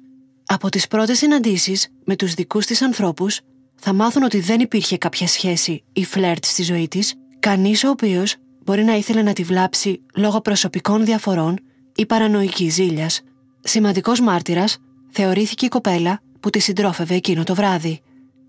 Από 0.47 0.69
τις 0.69 0.87
πρώτες 0.87 1.19
συναντήσεις 1.19 1.89
με 2.05 2.17
τους 2.17 2.35
δικούς 2.35 2.67
της 2.67 2.83
ανθρώπους 2.83 3.41
θα 3.75 3.93
μάθουν 3.93 4.23
ότι 4.23 4.41
δεν 4.41 4.61
υπήρχε 4.61 4.99
κάποια 4.99 5.27
σχέση 5.27 5.85
ή 5.93 6.05
φλερτ 6.05 6.45
στη 6.45 6.63
ζωή 6.63 6.89
της, 6.89 7.15
κανείς 7.39 7.85
ο 7.85 7.89
οποίος 7.89 8.37
μπορεί 8.65 8.85
να 8.85 8.97
ήθελε 8.97 9.23
να 9.23 9.33
τη 9.33 9.43
βλάψει 9.43 10.03
λόγω 10.15 10.41
προσωπικών 10.41 11.05
διαφορών 11.05 11.59
ή 11.95 12.07
παρανοϊκή 12.07 12.69
ζήλιας. 12.69 13.23
Σημαντικός 13.61 14.21
μάρτυρας 14.21 14.79
θεωρήθηκε 15.11 15.65
η 15.65 15.69
κοπέλα 15.69 16.21
που 16.41 16.51
τη 16.51 16.59
συντρόφευε 16.59 17.15
εκείνο 17.15 17.45
το 17.45 17.55
βράδυ. 17.55 18.01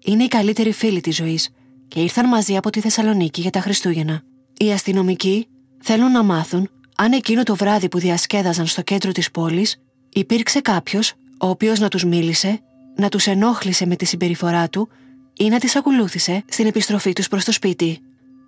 Είναι 0.06 0.24
η 0.24 0.28
καλύτερη 0.28 0.72
φίλη 0.72 1.02
της 1.02 1.16
ζωής 1.16 1.50
και 1.88 2.00
ήρθαν 2.00 2.28
μαζί 2.28 2.58
από 2.58 2.70
τη 2.70 2.80
Θεσσαλονίκη 2.80 3.42
για 3.42 3.50
τα 3.50 3.60
Χριστούγεννα. 3.60 4.22
Οι 4.58 4.72
αστυνομικοί 4.72 5.48
θέλουν 5.82 6.12
να 6.12 6.24
μάθουν 6.24 6.70
αν 6.96 7.12
εκείνο 7.12 7.44
το 7.44 7.56
βράδυ 7.56 7.88
που 7.88 8.00
διασκέδαζαν 8.00 8.66
στο 8.66 8.82
κέντρο 8.82 9.12
της 9.12 9.32
πόλης 9.32 9.82
υπήρξε 10.14 10.62
κάποιος 10.62 11.14
ο 11.40 11.48
οποίος 11.48 11.80
να 11.80 11.88
τους 11.88 12.06
μίλησε, 12.06 12.60
να 12.96 13.10
τους 13.10 13.28
ενόχλησε 13.28 13.86
με 13.86 13.96
τη 13.96 14.06
συμπεριφορά 14.06 14.70
του 14.70 14.90
ή 15.38 15.50
να 15.50 15.60
τις 15.60 15.76
ακολούθησε 15.76 16.44
στην 16.48 16.66
επιστροφή 16.66 17.14
τους 17.14 17.28
προς 17.28 17.46
το 17.46 17.52
σπίτι. 17.52 18.00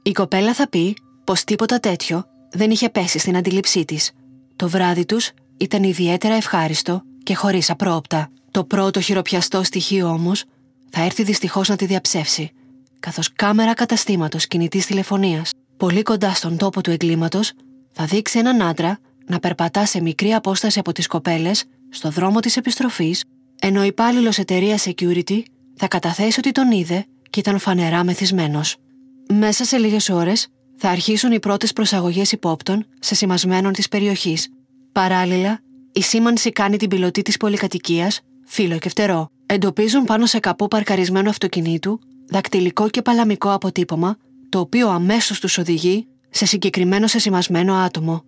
Η 0.04 0.12
κοπέλα 0.12 0.54
θα 0.54 0.70
πει 0.70 0.96
πως 1.24 1.44
τίποτα 1.44 1.80
τέτοιο 1.80 2.26
δεν 2.52 2.72
είχε 2.72 2.90
πέσει 2.90 3.20
στην 3.20 3.38
αντίληψή 3.38 3.86
της. 3.86 4.12
Το 4.56 4.70
βράδυ 4.70 5.06
τους 5.06 5.32
ήταν 5.58 5.84
ιδιαίτερα 5.84 6.34
ευχάριστο 6.34 7.02
και 7.24 7.36
χωρίς 7.36 7.70
απρόοπτα. 7.70 8.30
Το 8.52 8.64
πρώτο 8.64 9.02
χειροπιαστό 9.02 9.64
στοιχείο 9.64 10.08
όμως 10.08 10.44
θα 10.90 11.02
έρθει 11.02 11.24
δυστυχώς 11.24 11.70
να 11.70 11.76
τη 11.76 11.86
διαψεύσει, 11.86 12.52
καθώς 13.00 13.34
κάμερα 13.34 13.74
καταστήματος 13.74 14.48
κινητής 14.48 14.86
τηλεφωνίας, 14.86 15.52
πολύ 15.78 16.02
κοντά 16.02 16.34
στον 16.34 16.58
τόπο 16.58 16.82
του 16.82 16.92
εγκλήματος, 16.92 17.52
θα 17.92 18.06
δείξει 18.06 18.40
έναν 18.40 18.62
άντρα 18.62 19.00
να 19.26 19.40
περπατά 19.40 19.86
σε 19.86 20.02
μικρή 20.02 20.34
απόσταση 20.34 20.80
από 20.80 20.92
τις 20.92 21.08
κοπέλες 21.08 21.64
στο 21.90 22.10
δρόμο 22.10 22.40
της 22.40 22.58
επιστροφής, 22.58 23.24
ενώ 23.62 23.80
ο 23.80 23.84
υπάλληλος 23.84 24.38
εταιρείας 24.38 24.88
security 24.88 25.42
θα 25.76 25.88
καταθέσει 25.88 26.40
ότι 26.40 26.52
τον 26.52 26.72
είδε 26.72 27.06
και 27.30 27.40
ήταν 27.40 27.60
φανερά 27.60 28.04
μεθυσμένος. 28.04 28.76
Μέσα 29.34 29.64
σε 29.64 29.78
λίγες 29.78 30.10
ώρες 30.10 30.48
θα 30.78 30.90
αρχίσουν 30.90 31.32
οι 31.32 31.40
πρώτες 31.40 31.74
προσαγωγές 31.74 32.32
υπόπτων 32.32 32.86
σε 33.00 33.16
σημασμένων 33.16 33.74
της 33.74 33.88
περιοχής. 33.88 34.50
Παράλληλα, 34.92 35.60
η 35.92 36.02
σήμανση 36.02 36.52
κάνει 36.52 36.78
την 36.78 36.90
πιλωτή 36.90 37.22
της 37.22 37.38
πολυκατοικίας 37.38 38.22
φύλλο 38.46 38.78
και 38.78 38.90
φτερό. 38.90 39.30
Εντοπίζουν 39.46 40.04
πάνω 40.04 40.26
σε 40.26 40.40
καπό 40.40 40.68
παρκαρισμένο 40.68 41.30
αυτοκινήτου 41.30 42.00
δακτυλικό 42.28 42.90
και 42.90 43.02
παλαμικό 43.02 43.52
αποτύπωμα, 43.52 44.18
το 44.50 44.60
οποίο 44.60 44.90
αμέσως 44.90 45.40
τους 45.40 45.58
οδηγεί 45.58 46.08
σε 46.30 46.46
συγκεκριμένο 46.46 47.08
σεσημασμένο 47.08 47.74
άτομο. 47.74 48.24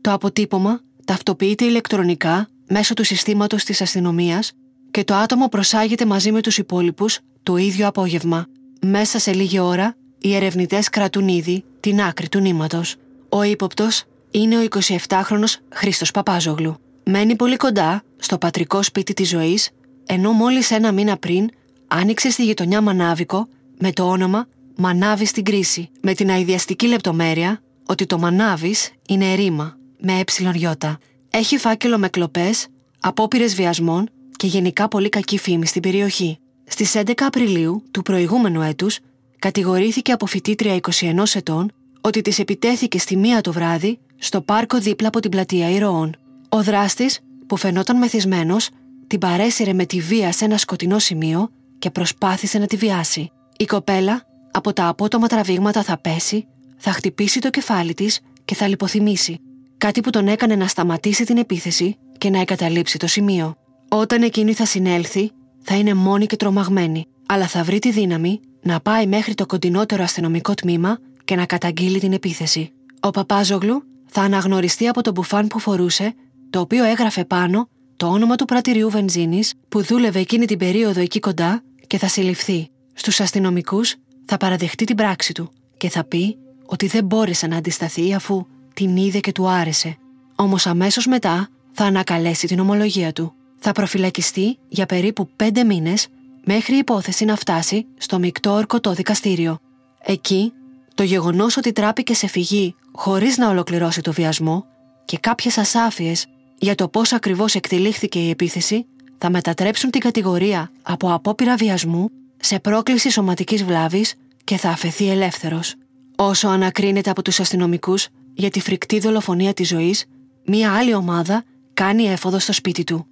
Το 0.00 0.12
αποτύπωμα 0.12 0.80
ταυτοποιείται 1.04 1.64
ηλεκτρονικά 1.64 2.48
μέσω 2.68 2.94
του 2.94 3.04
συστήματος 3.04 3.64
της 3.64 3.80
αστυνομίας 3.80 4.52
και 4.90 5.04
το 5.04 5.14
άτομο 5.14 5.48
προσάγεται 5.48 6.06
μαζί 6.06 6.32
με 6.32 6.40
τους 6.40 6.58
υπόλοιπους 6.58 7.18
το 7.42 7.56
ίδιο 7.56 7.86
απόγευμα. 7.86 8.46
Μέσα 8.86 9.18
σε 9.18 9.32
λίγη 9.32 9.58
ώρα, 9.58 9.96
οι 10.20 10.34
ερευνητές 10.34 10.88
κρατούν 10.88 11.28
ήδη 11.28 11.64
την 11.80 12.00
άκρη 12.00 12.28
του 12.28 12.38
νήματος. 12.38 12.96
Ο 13.28 13.42
ύποπτος 13.42 14.04
είναι 14.30 14.58
ο 14.58 14.60
27χρονο 15.08 15.44
Χρήστος 15.68 16.10
Παπάζογλου. 16.10 16.76
Μένει 17.04 17.36
πολύ 17.36 17.56
κοντά 17.56 18.02
στο 18.16 18.38
πατρικό 18.38 18.82
σπίτι 18.82 19.12
της 19.12 19.28
ζωής, 19.28 19.70
ενώ 20.06 20.32
μόλις 20.32 20.70
ένα 20.70 20.92
μήνα 20.92 21.16
πριν 21.16 21.48
άνοιξε 21.88 22.30
στη 22.30 22.44
γειτονιά 22.44 22.80
Μανάβικο 22.80 23.48
με 23.78 23.92
το 23.92 24.08
όνομα 24.08 24.46
Μανάβη 24.76 25.24
στην 25.24 25.44
κρίση, 25.44 25.90
με 26.00 26.14
την 26.14 26.30
αειδιαστική 26.30 26.86
λεπτομέρεια 26.86 27.62
ότι 27.86 28.06
το 28.06 28.18
Μανάβης 28.18 28.92
είναι 29.08 29.34
ρήμα 29.34 29.76
με 30.00 30.18
ε 30.18 30.92
Έχει 31.30 31.58
φάκελο 31.58 31.98
με 31.98 32.08
κλοπές, 32.08 32.66
απόπειρες 33.00 33.54
βιασμών 33.54 34.08
και 34.36 34.46
γενικά 34.46 34.88
πολύ 34.88 35.08
κακή 35.08 35.38
φήμη 35.38 35.66
στην 35.66 35.82
περιοχή. 35.82 36.38
Στις 36.64 36.94
11 36.96 37.12
Απριλίου 37.16 37.82
του 37.90 38.02
προηγούμενου 38.02 38.62
έτους, 38.62 38.98
κατηγορήθηκε 39.38 40.12
από 40.12 40.26
φοιτήτρια 40.26 40.80
21 40.80 41.22
ετών 41.34 41.72
ότι 42.00 42.20
της 42.20 42.38
επιτέθηκε 42.38 42.98
στη 42.98 43.16
μία 43.16 43.40
το 43.40 43.52
βράδυ 43.52 43.98
στο 44.16 44.40
πάρκο 44.40 44.78
δίπλα 44.78 45.08
από 45.08 45.20
την 45.20 45.30
πλατεία 45.30 45.70
Ηρωών. 45.70 46.16
Ο 46.48 46.62
δράστης, 46.62 47.20
που 47.46 47.56
φαινόταν 47.56 47.96
μεθυσμένος, 47.96 48.68
την 49.06 49.18
παρέσυρε 49.18 49.72
με 49.72 49.84
τη 49.84 50.00
βία 50.00 50.32
σε 50.32 50.44
ένα 50.44 50.56
σκοτεινό 50.56 50.98
σημείο 50.98 51.50
και 51.78 51.90
προσπάθησε 51.90 52.58
να 52.58 52.66
τη 52.66 52.76
βιάσει. 52.76 53.30
Η 53.56 53.64
κοπέλα 53.64 54.22
από 54.50 54.72
τα 54.72 54.88
απότομα 54.88 55.26
τραβήγματα 55.26 55.82
θα 55.82 55.98
πέσει, 55.98 56.46
θα 56.76 56.92
χτυπήσει 56.92 57.40
το 57.40 57.50
κεφάλι 57.50 57.94
της 57.94 58.20
και 58.44 58.54
θα 58.54 58.68
λιποθυμήσει. 58.68 59.40
Κάτι 59.78 60.00
που 60.00 60.10
τον 60.10 60.28
έκανε 60.28 60.56
να 60.56 60.66
σταματήσει 60.66 61.24
την 61.24 61.36
επίθεση 61.36 61.96
και 62.18 62.30
να 62.30 62.40
εγκαταλείψει 62.40 62.98
το 62.98 63.06
σημείο. 63.06 63.54
Όταν 63.88 64.22
εκείνη 64.22 64.52
θα 64.52 64.64
συνέλθει, 64.64 65.30
θα 65.62 65.74
είναι 65.74 65.94
μόνη 65.94 66.26
και 66.26 66.36
τρομαγμένη, 66.36 67.06
αλλά 67.26 67.46
θα 67.46 67.62
βρει 67.62 67.78
τη 67.78 67.90
δύναμη 67.90 68.40
να 68.68 68.80
πάει 68.80 69.06
μέχρι 69.06 69.34
το 69.34 69.46
κοντινότερο 69.46 70.02
αστυνομικό 70.02 70.54
τμήμα 70.54 70.98
και 71.24 71.36
να 71.36 71.46
καταγγείλει 71.46 71.98
την 71.98 72.12
επίθεση. 72.12 72.72
Ο 73.00 73.10
Παπάζογλου 73.10 73.82
θα 74.06 74.22
αναγνωριστεί 74.22 74.88
από 74.88 75.02
το 75.02 75.10
μπουφάν 75.10 75.46
που 75.46 75.58
φορούσε, 75.58 76.14
το 76.50 76.60
οποίο 76.60 76.84
έγραφε 76.84 77.24
πάνω 77.24 77.68
το 77.96 78.06
όνομα 78.06 78.36
του 78.36 78.44
πρατηριού 78.44 78.90
βενζίνης 78.90 79.54
που 79.68 79.82
δούλευε 79.82 80.18
εκείνη 80.18 80.46
την 80.46 80.58
περίοδο 80.58 81.00
εκεί 81.00 81.18
κοντά 81.18 81.62
και 81.86 81.98
θα 81.98 82.08
συλληφθεί. 82.08 82.68
Στους 82.94 83.20
αστυνομικούς 83.20 83.94
θα 84.24 84.36
παραδεχτεί 84.36 84.84
την 84.84 84.96
πράξη 84.96 85.32
του 85.32 85.50
και 85.76 85.88
θα 85.88 86.04
πει 86.04 86.36
ότι 86.66 86.86
δεν 86.86 87.04
μπόρεσε 87.04 87.46
να 87.46 87.56
αντισταθεί 87.56 88.14
αφού 88.14 88.46
την 88.74 88.96
είδε 88.96 89.20
και 89.20 89.32
του 89.32 89.48
άρεσε. 89.48 89.96
Όμως 90.34 90.66
αμέσως 90.66 91.06
μετά 91.06 91.48
θα 91.72 91.84
ανακαλέσει 91.84 92.46
την 92.46 92.60
ομολογία 92.60 93.12
του. 93.12 93.32
Θα 93.58 93.72
προφυλακιστεί 93.72 94.58
για 94.68 94.86
περίπου 94.86 95.28
πέντε 95.36 95.64
μήνες 95.64 96.08
μέχρι 96.50 96.74
η 96.74 96.78
υπόθεση 96.78 97.24
να 97.24 97.36
φτάσει 97.36 97.86
στο 97.96 98.18
μεικτό 98.18 98.52
ορκωτό 98.52 98.92
δικαστήριο. 98.92 99.58
Εκεί, 100.02 100.52
το 100.94 101.02
γεγονός 101.02 101.56
ότι 101.56 101.72
τράπηκε 101.72 102.14
σε 102.14 102.26
φυγή 102.26 102.74
χωρίς 102.92 103.36
να 103.36 103.48
ολοκληρώσει 103.48 104.00
το 104.00 104.12
βιασμό 104.12 104.64
και 105.04 105.18
κάποιες 105.18 105.58
ασάφειες 105.58 106.26
για 106.58 106.74
το 106.74 106.88
πώς 106.88 107.12
ακριβώς 107.12 107.54
εκτελήχθηκε 107.54 108.18
η 108.18 108.30
επίθεση 108.30 108.86
θα 109.18 109.30
μετατρέψουν 109.30 109.90
την 109.90 110.00
κατηγορία 110.00 110.70
από 110.82 111.12
απόπειρα 111.12 111.56
βιασμού 111.56 112.08
σε 112.36 112.58
πρόκληση 112.58 113.10
σωματικής 113.10 113.64
βλάβης 113.64 114.14
και 114.44 114.56
θα 114.56 114.68
αφαιθεί 114.68 115.10
ελεύθερος. 115.10 115.74
Όσο 116.16 116.48
ανακρίνεται 116.48 117.10
από 117.10 117.22
τους 117.22 117.40
αστυνομικούς 117.40 118.08
για 118.34 118.50
τη 118.50 118.60
φρικτή 118.60 118.98
δολοφονία 118.98 119.52
της 119.52 119.68
ζωής, 119.68 120.04
μία 120.44 120.72
άλλη 120.74 120.94
ομάδα 120.94 121.44
κάνει 121.74 122.04
έφοδο 122.04 122.38
στο 122.38 122.52
σπίτι 122.52 122.84
του. 122.84 123.06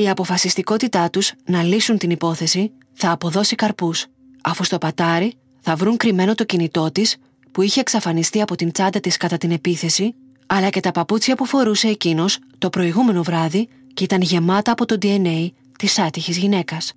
Η 0.00 0.08
αποφασιστικότητά 0.08 1.10
τους 1.10 1.32
να 1.44 1.62
λύσουν 1.62 1.98
την 1.98 2.10
υπόθεση 2.10 2.70
θα 2.92 3.10
αποδώσει 3.10 3.54
καρπούς, 3.54 4.06
αφού 4.42 4.64
στο 4.64 4.78
πατάρι 4.78 5.34
θα 5.60 5.76
βρουν 5.76 5.96
κρυμμένο 5.96 6.34
το 6.34 6.44
κινητό 6.44 6.92
της 6.92 7.16
που 7.52 7.62
είχε 7.62 7.80
εξαφανιστεί 7.80 8.40
από 8.40 8.56
την 8.56 8.72
τσάντα 8.72 9.00
της 9.00 9.16
κατά 9.16 9.36
την 9.36 9.50
επίθεση, 9.50 10.14
αλλά 10.46 10.70
και 10.70 10.80
τα 10.80 10.90
παπούτσια 10.90 11.34
που 11.36 11.44
φορούσε 11.44 11.88
εκείνος 11.88 12.38
το 12.58 12.70
προηγούμενο 12.70 13.22
βράδυ 13.22 13.68
και 13.94 14.04
ήταν 14.04 14.20
γεμάτα 14.20 14.72
από 14.72 14.86
το 14.86 14.96
DNA 15.02 15.48
της 15.78 15.98
άτυχης 15.98 16.36
γυναίκας. 16.36 16.92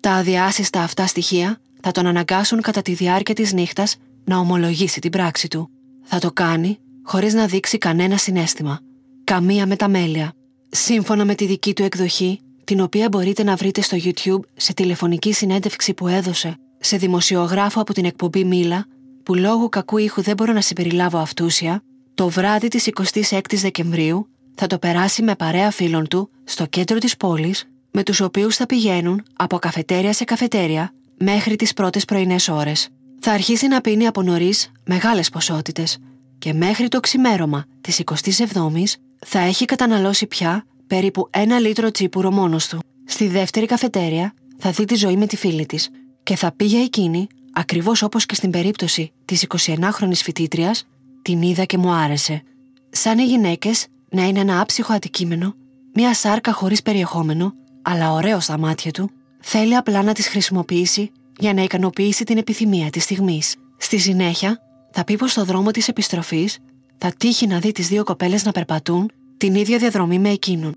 Τα 0.00 0.12
αδιάσυστα 0.12 0.82
αυτά 0.82 1.06
στοιχεία 1.06 1.60
θα 1.80 1.90
τον 1.90 2.06
αναγκάσουν 2.06 2.60
κατά 2.60 2.82
τη 2.82 2.92
διάρκεια 2.92 3.34
της 3.34 3.52
νύχτας 3.52 3.96
να 4.24 4.38
ομολογήσει 4.38 5.00
την 5.00 5.10
πράξη 5.10 5.48
του. 5.48 5.70
Θα 6.04 6.18
το 6.18 6.32
κάνει 6.32 6.78
χωρίς 7.02 7.34
να 7.34 7.46
δείξει 7.46 7.78
κανένα 7.78 8.16
συνέστημα, 8.16 8.80
καμία 9.24 9.66
μεταμέλεια. 9.66 10.32
Σύμφωνα 10.76 11.24
με 11.24 11.34
τη 11.34 11.46
δική 11.46 11.74
του 11.74 11.82
εκδοχή, 11.82 12.40
την 12.64 12.80
οποία 12.80 13.08
μπορείτε 13.08 13.42
να 13.42 13.56
βρείτε 13.56 13.80
στο 13.80 13.96
YouTube 14.00 14.48
σε 14.54 14.72
τηλεφωνική 14.72 15.32
συνέντευξη 15.32 15.94
που 15.94 16.08
έδωσε 16.08 16.56
σε 16.78 16.96
δημοσιογράφο 16.96 17.80
από 17.80 17.92
την 17.92 18.04
εκπομπή 18.04 18.44
Μίλα, 18.44 18.86
που 19.22 19.34
λόγω 19.34 19.68
κακού 19.68 19.98
ήχου 19.98 20.22
δεν 20.22 20.34
μπορώ 20.36 20.52
να 20.52 20.60
συμπεριλάβω 20.60 21.18
αυτούσια, 21.18 21.82
το 22.14 22.28
βράδυ 22.28 22.68
της 22.68 22.90
26η 22.92 23.54
Δεκεμβρίου 23.54 24.28
θα 24.54 24.66
το 24.66 24.78
περάσει 24.78 25.22
με 25.22 25.34
παρέα 25.34 25.70
φίλων 25.70 26.08
του 26.08 26.30
στο 26.44 26.66
κέντρο 26.66 26.98
της 26.98 27.16
πόλης, 27.16 27.64
με 27.90 28.02
τους 28.02 28.20
οποίους 28.20 28.56
θα 28.56 28.66
πηγαίνουν 28.66 29.22
από 29.36 29.58
καφετέρια 29.58 30.12
σε 30.12 30.24
καφετέρια 30.24 30.92
μέχρι 31.18 31.56
τις 31.56 31.72
πρώτες 31.72 32.04
πρωινές 32.04 32.48
ώρες. 32.48 32.88
Θα 33.20 33.32
αρχίσει 33.32 33.66
να 33.66 33.80
πίνει 33.80 34.06
από 34.06 34.22
νωρίς 34.22 34.72
μεγάλες 34.84 35.30
ποσότητες 35.30 35.98
και 36.38 36.52
μέχρι 36.52 36.88
το 36.88 37.00
ξημέρωμα 37.00 37.64
της 37.80 38.02
27η 38.04 38.84
θα 39.24 39.38
έχει 39.38 39.64
καταναλώσει 39.64 40.26
πια 40.26 40.66
περίπου 40.86 41.28
ένα 41.30 41.58
λίτρο 41.58 41.90
τσίπουρο 41.90 42.30
μόνος 42.30 42.68
του. 42.68 42.78
Στη 43.04 43.28
δεύτερη 43.28 43.66
καφετέρια 43.66 44.34
θα 44.58 44.70
δει 44.70 44.84
τη 44.84 44.94
ζωή 44.94 45.16
με 45.16 45.26
τη 45.26 45.36
φίλη 45.36 45.66
της 45.66 45.90
και 46.22 46.36
θα 46.36 46.52
πει 46.52 46.64
για 46.64 46.82
εκείνη, 46.82 47.26
ακριβώς 47.52 48.02
όπως 48.02 48.26
και 48.26 48.34
στην 48.34 48.50
περίπτωση 48.50 49.12
της 49.24 49.46
29χρονη 49.66 50.14
φοιτήτριας, 50.14 50.86
την 51.22 51.42
είδα 51.42 51.64
και 51.64 51.78
μου 51.78 51.92
άρεσε. 51.92 52.42
Σαν 52.90 53.18
οι 53.18 53.24
γυναίκες 53.24 53.86
να 54.10 54.22
είναι 54.22 54.40
ένα 54.40 54.60
άψυχο 54.60 54.92
αντικείμενο, 54.92 55.54
μια 55.94 56.14
σάρκα 56.14 56.52
χωρίς 56.52 56.82
περιεχόμενο, 56.82 57.54
αλλά 57.82 58.12
ωραίο 58.12 58.40
στα 58.40 58.58
μάτια 58.58 58.90
του, 58.90 59.10
θέλει 59.40 59.76
απλά 59.76 60.02
να 60.02 60.12
τις 60.12 60.28
χρησιμοποιήσει 60.28 61.10
για 61.38 61.54
να 61.54 61.62
ικανοποιήσει 61.62 62.24
την 62.24 62.38
επιθυμία 62.38 62.90
της 62.90 63.02
στιγμής. 63.02 63.56
Στη 63.76 63.98
συνέχεια, 63.98 64.58
θα 64.90 65.04
πει 65.04 65.16
πως 65.16 65.30
στο 65.30 65.44
δρόμο 65.44 65.70
της 65.70 65.88
επιστροφής 65.88 66.58
θα 67.06 67.14
τύχει 67.16 67.46
να 67.46 67.58
δει 67.58 67.72
τις 67.72 67.88
δύο 67.88 68.04
κοπέλες 68.04 68.44
να 68.44 68.52
περπατούν 68.52 69.10
την 69.36 69.54
ίδια 69.54 69.78
διαδρομή 69.78 70.18
με 70.18 70.28
εκείνον. 70.28 70.72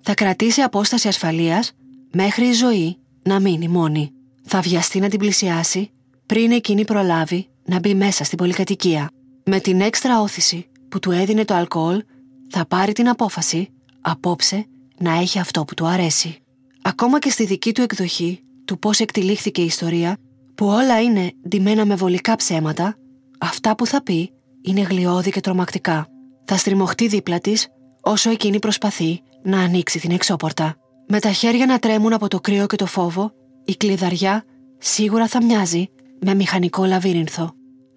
Θα 0.00 0.14
κρατήσει 0.14 0.60
απόσταση 0.60 1.08
ασφαλείας 1.08 1.72
μέχρι 2.12 2.46
η 2.46 2.52
ζωή 2.52 2.96
να 3.22 3.40
μείνει 3.40 3.68
μόνη. 3.68 4.10
Θα 4.42 4.60
βιαστεί 4.60 4.98
να 4.98 5.08
την 5.08 5.18
πλησιάσει 5.18 5.90
πριν 6.26 6.52
εκείνη 6.52 6.84
προλάβει 6.84 7.48
να 7.64 7.78
μπει 7.78 7.94
μέσα 7.94 8.24
στην 8.24 8.38
πολυκατοικία. 8.38 9.10
Με 9.44 9.60
την 9.60 9.80
έξτρα 9.80 10.20
όθηση 10.20 10.66
που 10.88 10.98
του 10.98 11.10
έδινε 11.10 11.44
το 11.44 11.54
αλκοόλ, 11.54 12.02
θα 12.50 12.66
πάρει 12.66 12.92
την 12.92 13.08
απόφαση 13.08 13.68
απόψε 14.00 14.66
να 14.98 15.12
έχει 15.12 15.38
αυτό 15.38 15.64
που 15.64 15.74
του 15.74 15.86
αρέσει. 15.86 16.38
Ακόμα 16.82 17.18
και 17.18 17.30
στη 17.30 17.44
δική 17.44 17.72
του 17.72 17.82
εκδοχή 17.82 18.40
του 18.64 18.78
πώς 18.78 19.00
εκτελήχθηκε 19.00 19.60
η 19.60 19.64
ιστορία, 19.64 20.16
που 20.54 20.66
όλα 20.66 21.02
είναι 21.02 21.32
ντυμένα 21.48 21.84
με 21.84 21.94
βολικά 21.94 22.36
ψέματα, 22.36 22.96
αυτά 23.38 23.74
που 23.74 23.86
θα 23.86 24.02
πει 24.02 24.30
είναι 24.66 24.80
γλιώδη 24.80 25.30
και 25.30 25.40
τρομακτικά. 25.40 26.06
Θα 26.44 26.56
στριμωχτεί 26.56 27.08
δίπλα 27.08 27.38
της 27.38 27.68
όσο 28.00 28.30
εκείνη 28.30 28.58
προσπαθεί 28.58 29.22
να 29.42 29.60
ανοίξει 29.60 30.00
την 30.00 30.10
εξώπορτα. 30.10 30.76
Με 31.08 31.20
τα 31.20 31.30
χέρια 31.30 31.66
να 31.66 31.78
τρέμουν 31.78 32.12
από 32.12 32.28
το 32.28 32.40
κρύο 32.40 32.66
και 32.66 32.76
το 32.76 32.86
φόβο, 32.86 33.32
η 33.64 33.76
κλειδαριά 33.76 34.44
σίγουρα 34.78 35.26
θα 35.26 35.44
μοιάζει 35.44 35.88
με 36.20 36.34
μηχανικό 36.34 36.84
λαβύρινθο. 36.84 37.52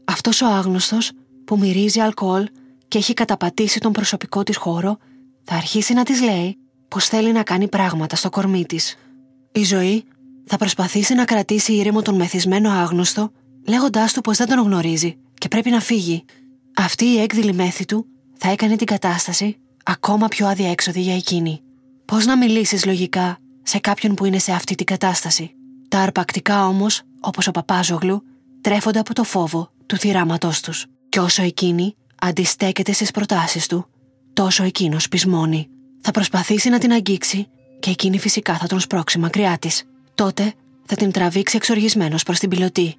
Αυτός 0.06 0.42
ο 0.42 0.46
άγνωστος 0.46 1.12
που 1.46 1.58
μυρίζει 1.58 2.00
αλκοόλ 2.00 2.48
και 2.88 2.98
έχει 2.98 3.14
καταπατήσει 3.14 3.80
τον 3.80 3.92
προσωπικό 3.92 4.44
της 4.44 4.58
χώρο, 4.58 4.98
θα 5.44 5.56
αρχίσει 5.56 5.94
να 5.94 6.04
της 6.04 6.22
λέει 6.22 6.58
πως 6.88 7.08
θέλει 7.08 7.32
να 7.32 7.44
κάνει 7.44 7.68
πράγματα 7.68 8.16
στο 8.16 8.30
κορμί 8.30 8.66
της. 8.66 8.96
Η 9.52 9.64
ζωή 9.64 10.04
θα 10.46 10.58
προσπαθήσει 10.58 11.14
να 11.14 11.26
κρατήσει 11.26 11.74
ήρεμο 11.74 12.02
τον 12.02 12.16
μεθυσμένο 12.16 12.70
άγνωστο, 12.70 13.32
λέγοντάς 13.68 14.14
του 14.14 14.22
πως 14.22 14.38
δεν 14.38 14.48
τον 14.48 14.60
γνωρίζει 14.60 15.18
και 15.34 15.48
πρέπει 15.48 15.70
να 15.70 15.80
φύγει. 15.80 16.24
Αυτή 16.81 17.05
η 17.05 17.19
έκδηλη 17.19 17.53
μέθη 17.53 17.86
του 17.86 18.05
θα 18.38 18.50
έκανε 18.50 18.75
την 18.75 18.86
κατάσταση 18.86 19.57
ακόμα 19.83 20.27
πιο 20.27 20.48
αδιέξοδη 20.48 21.01
για 21.01 21.15
εκείνη. 21.15 21.62
Πώς 22.05 22.25
να 22.25 22.38
μιλήσεις 22.38 22.86
λογικά 22.86 23.38
σε 23.63 23.79
κάποιον 23.79 24.13
που 24.13 24.25
είναι 24.25 24.39
σε 24.39 24.51
αυτή 24.51 24.75
την 24.75 24.86
κατάσταση; 24.86 25.51
Τα 25.88 26.00
αρπακτικά 26.00 26.67
όμως, 26.67 27.01
όπως 27.19 27.48
ο 27.48 27.51
Παπάζογλου, 27.51 28.24
τρέφονται 28.62 29.00
από 29.00 29.13
το 29.13 29.24
φόβο 29.24 29.71
του 29.86 29.98
θυράματός 29.98 30.62
τους. 30.62 30.86
Και 31.09 31.19
όσο 31.19 31.43
εκείνη 31.43 31.95
αντιστέκεται 32.19 32.91
στις 32.91 33.12
προτάσεις 33.12 33.67
του, 33.67 33.88
τόσο 34.33 34.63
εκείνος 34.63 35.07
πεισμώνει. 35.07 35.67
Θα 36.01 36.12
προσπαθήσει 36.12 36.69
να 36.69 36.77
την 36.77 36.91
αγγίξει 36.91 37.48
και 37.79 37.89
εκείνη 37.89 38.19
φυσικά 38.19 38.57
θα 38.57 38.67
τον 38.67 38.79
σπρώξει 38.79 39.19
μακριά 39.19 39.57
της. 39.57 39.83
Τότε 40.15 40.53
θα 40.86 40.95
την 40.95 41.12
τραβήξει 41.12 41.55
εξοργισμένος 41.55 42.24
προς 42.24 42.39
την 42.39 42.50
πιλωτή. 42.50 42.95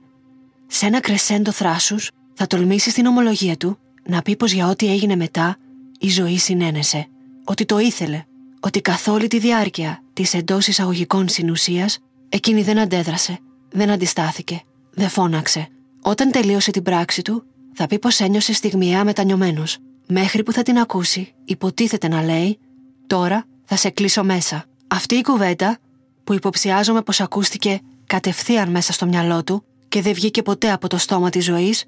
Σε 0.67 0.87
ένα 0.87 1.01
κρεσέντο 1.01 1.53
θράσους 1.53 2.11
θα 2.43 2.47
τολμήσεις 2.47 2.93
στην 2.93 3.07
ομολογία 3.07 3.57
του 3.57 3.79
να 4.09 4.23
πει 4.23 4.37
πως 4.37 4.53
για 4.53 4.69
ό,τι 4.69 4.91
έγινε 4.91 5.17
μετά 5.17 5.57
η 5.99 6.09
ζωή 6.09 6.39
συνένεσε. 6.39 7.09
Ότι 7.45 7.65
το 7.65 7.79
ήθελε. 7.79 8.25
Ότι 8.61 8.81
καθ' 8.81 9.09
όλη 9.09 9.27
τη 9.27 9.39
διάρκεια 9.39 10.03
της 10.13 10.35
εντός 10.35 10.67
εισαγωγικών 10.67 11.29
συνουσίας 11.29 11.99
εκείνη 12.29 12.63
δεν 12.63 12.79
αντέδρασε, 12.79 13.39
δεν 13.71 13.91
αντιστάθηκε, 13.91 14.63
δεν 14.91 15.09
φώναξε. 15.09 15.69
Όταν 16.03 16.31
τελείωσε 16.31 16.71
την 16.71 16.83
πράξη 16.83 17.23
του, 17.23 17.45
θα 17.73 17.87
πει 17.87 17.99
πως 17.99 18.21
ένιωσε 18.21 18.53
στιγμιαία 18.53 19.05
μετανιωμένος. 19.05 19.79
Μέχρι 20.07 20.43
που 20.43 20.53
θα 20.53 20.63
την 20.63 20.79
ακούσει, 20.79 21.35
υποτίθεται 21.45 22.09
να 22.09 22.23
λέει: 22.23 22.59
Τώρα 23.07 23.45
θα 23.65 23.77
σε 23.77 23.91
κλείσω 23.91 24.25
μέσα. 24.25 24.65
Αυτή 24.87 25.15
η 25.15 25.23
κουβέντα, 25.23 25.79
που 26.25 26.33
υποψιάζομαι 26.35 27.03
πως 27.03 27.21
ακούστηκε 27.21 27.81
κατευθείαν 28.07 28.71
μέσα 28.71 28.93
στο 28.93 29.07
μυαλό 29.07 29.45
του 29.45 29.65
και 29.89 30.03
δεν 30.03 30.13
βγήκε 30.13 30.43
ποτέ 30.43 30.73
από 30.73 30.89
το 30.89 30.97
στόμα 30.97 31.31
της 31.31 31.45
ζωής, 31.45 31.85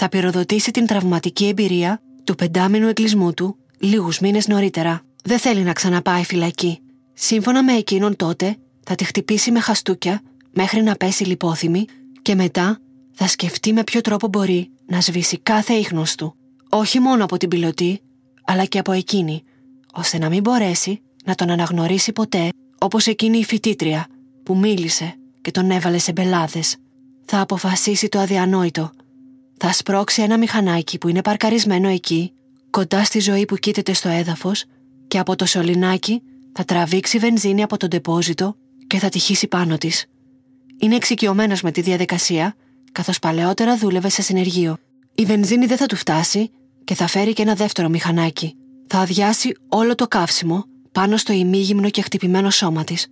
θα 0.00 0.08
πυροδοτήσει 0.08 0.70
την 0.70 0.86
τραυματική 0.86 1.46
εμπειρία 1.46 2.00
του 2.24 2.34
πεντάμινου 2.34 2.88
εγκλισμού 2.88 3.34
του 3.34 3.56
λίγους 3.78 4.18
μήνες 4.18 4.46
νωρίτερα. 4.46 5.02
Δεν 5.24 5.38
θέλει 5.38 5.62
να 5.62 5.72
ξαναπάει 5.72 6.24
φυλακή. 6.24 6.80
Σύμφωνα 7.14 7.62
με 7.62 7.72
εκείνον 7.72 8.16
τότε, 8.16 8.56
θα 8.84 8.94
τη 8.94 9.04
χτυπήσει 9.04 9.50
με 9.50 9.60
χαστούκια 9.60 10.22
μέχρι 10.52 10.82
να 10.82 10.94
πέσει 10.94 11.24
λιπόθυμη 11.24 11.84
και 12.22 12.34
μετά 12.34 12.78
θα 13.12 13.26
σκεφτεί 13.26 13.72
με 13.72 13.84
ποιο 13.84 14.00
τρόπο 14.00 14.28
μπορεί 14.28 14.70
να 14.86 15.00
σβήσει 15.00 15.38
κάθε 15.38 15.74
ίχνος 15.74 16.14
του. 16.14 16.34
Όχι 16.68 17.00
μόνο 17.00 17.24
από 17.24 17.36
την 17.36 17.48
πιλωτή, 17.48 18.00
αλλά 18.44 18.64
και 18.64 18.78
από 18.78 18.92
εκείνη, 18.92 19.42
ώστε 19.92 20.18
να 20.18 20.28
μην 20.28 20.40
μπορέσει 20.40 21.00
να 21.24 21.34
τον 21.34 21.50
αναγνωρίσει 21.50 22.12
ποτέ 22.12 22.48
όπως 22.78 23.06
εκείνη 23.06 23.38
η 23.38 23.44
φοιτήτρια 23.44 24.06
που 24.42 24.56
μίλησε 24.56 25.14
και 25.40 25.50
τον 25.50 25.70
έβαλε 25.70 25.98
σε 25.98 26.12
μπελάδες. 26.12 26.76
Θα 27.24 27.40
αποφασίσει 27.40 28.08
το 28.08 28.18
αδιανόητο 28.18 28.90
θα 29.58 29.72
σπρώξει 29.72 30.22
ένα 30.22 30.38
μηχανάκι 30.38 30.98
που 30.98 31.08
είναι 31.08 31.22
παρκαρισμένο 31.22 31.88
εκεί, 31.88 32.32
κοντά 32.70 33.04
στη 33.04 33.20
ζωή 33.20 33.44
που 33.44 33.56
κοίταται 33.56 33.92
στο 33.92 34.08
έδαφος, 34.08 34.64
και 35.08 35.18
από 35.18 35.36
το 35.36 35.46
σωληνάκι 35.46 36.22
θα 36.52 36.64
τραβήξει 36.64 37.18
βενζίνη 37.18 37.62
από 37.62 37.76
τον 37.76 37.88
τεπόζιτο 37.88 38.56
και 38.86 38.98
θα 38.98 39.08
τυχήσει 39.08 39.48
πάνω 39.48 39.78
της. 39.78 40.06
Είναι 40.78 40.94
εξοικειωμένος 40.94 41.62
με 41.62 41.70
τη 41.70 41.80
διαδικασία, 41.80 42.54
καθώς 42.92 43.18
παλαιότερα 43.18 43.76
δούλευε 43.76 44.08
σε 44.08 44.22
συνεργείο. 44.22 44.76
Η 45.14 45.24
βενζίνη 45.24 45.66
δεν 45.66 45.76
θα 45.76 45.86
του 45.86 45.96
φτάσει 45.96 46.50
και 46.84 46.94
θα 46.94 47.06
φέρει 47.06 47.32
και 47.32 47.42
ένα 47.42 47.54
δεύτερο 47.54 47.88
μηχανάκι. 47.88 48.54
Θα 48.86 48.98
αδειάσει 48.98 49.56
όλο 49.68 49.94
το 49.94 50.06
καύσιμο 50.06 50.64
πάνω 50.92 51.16
στο 51.16 51.32
ημίγυμνο 51.32 51.90
και 51.90 52.02
χτυπημένο 52.02 52.50
σώμα 52.50 52.84
της 52.84 53.08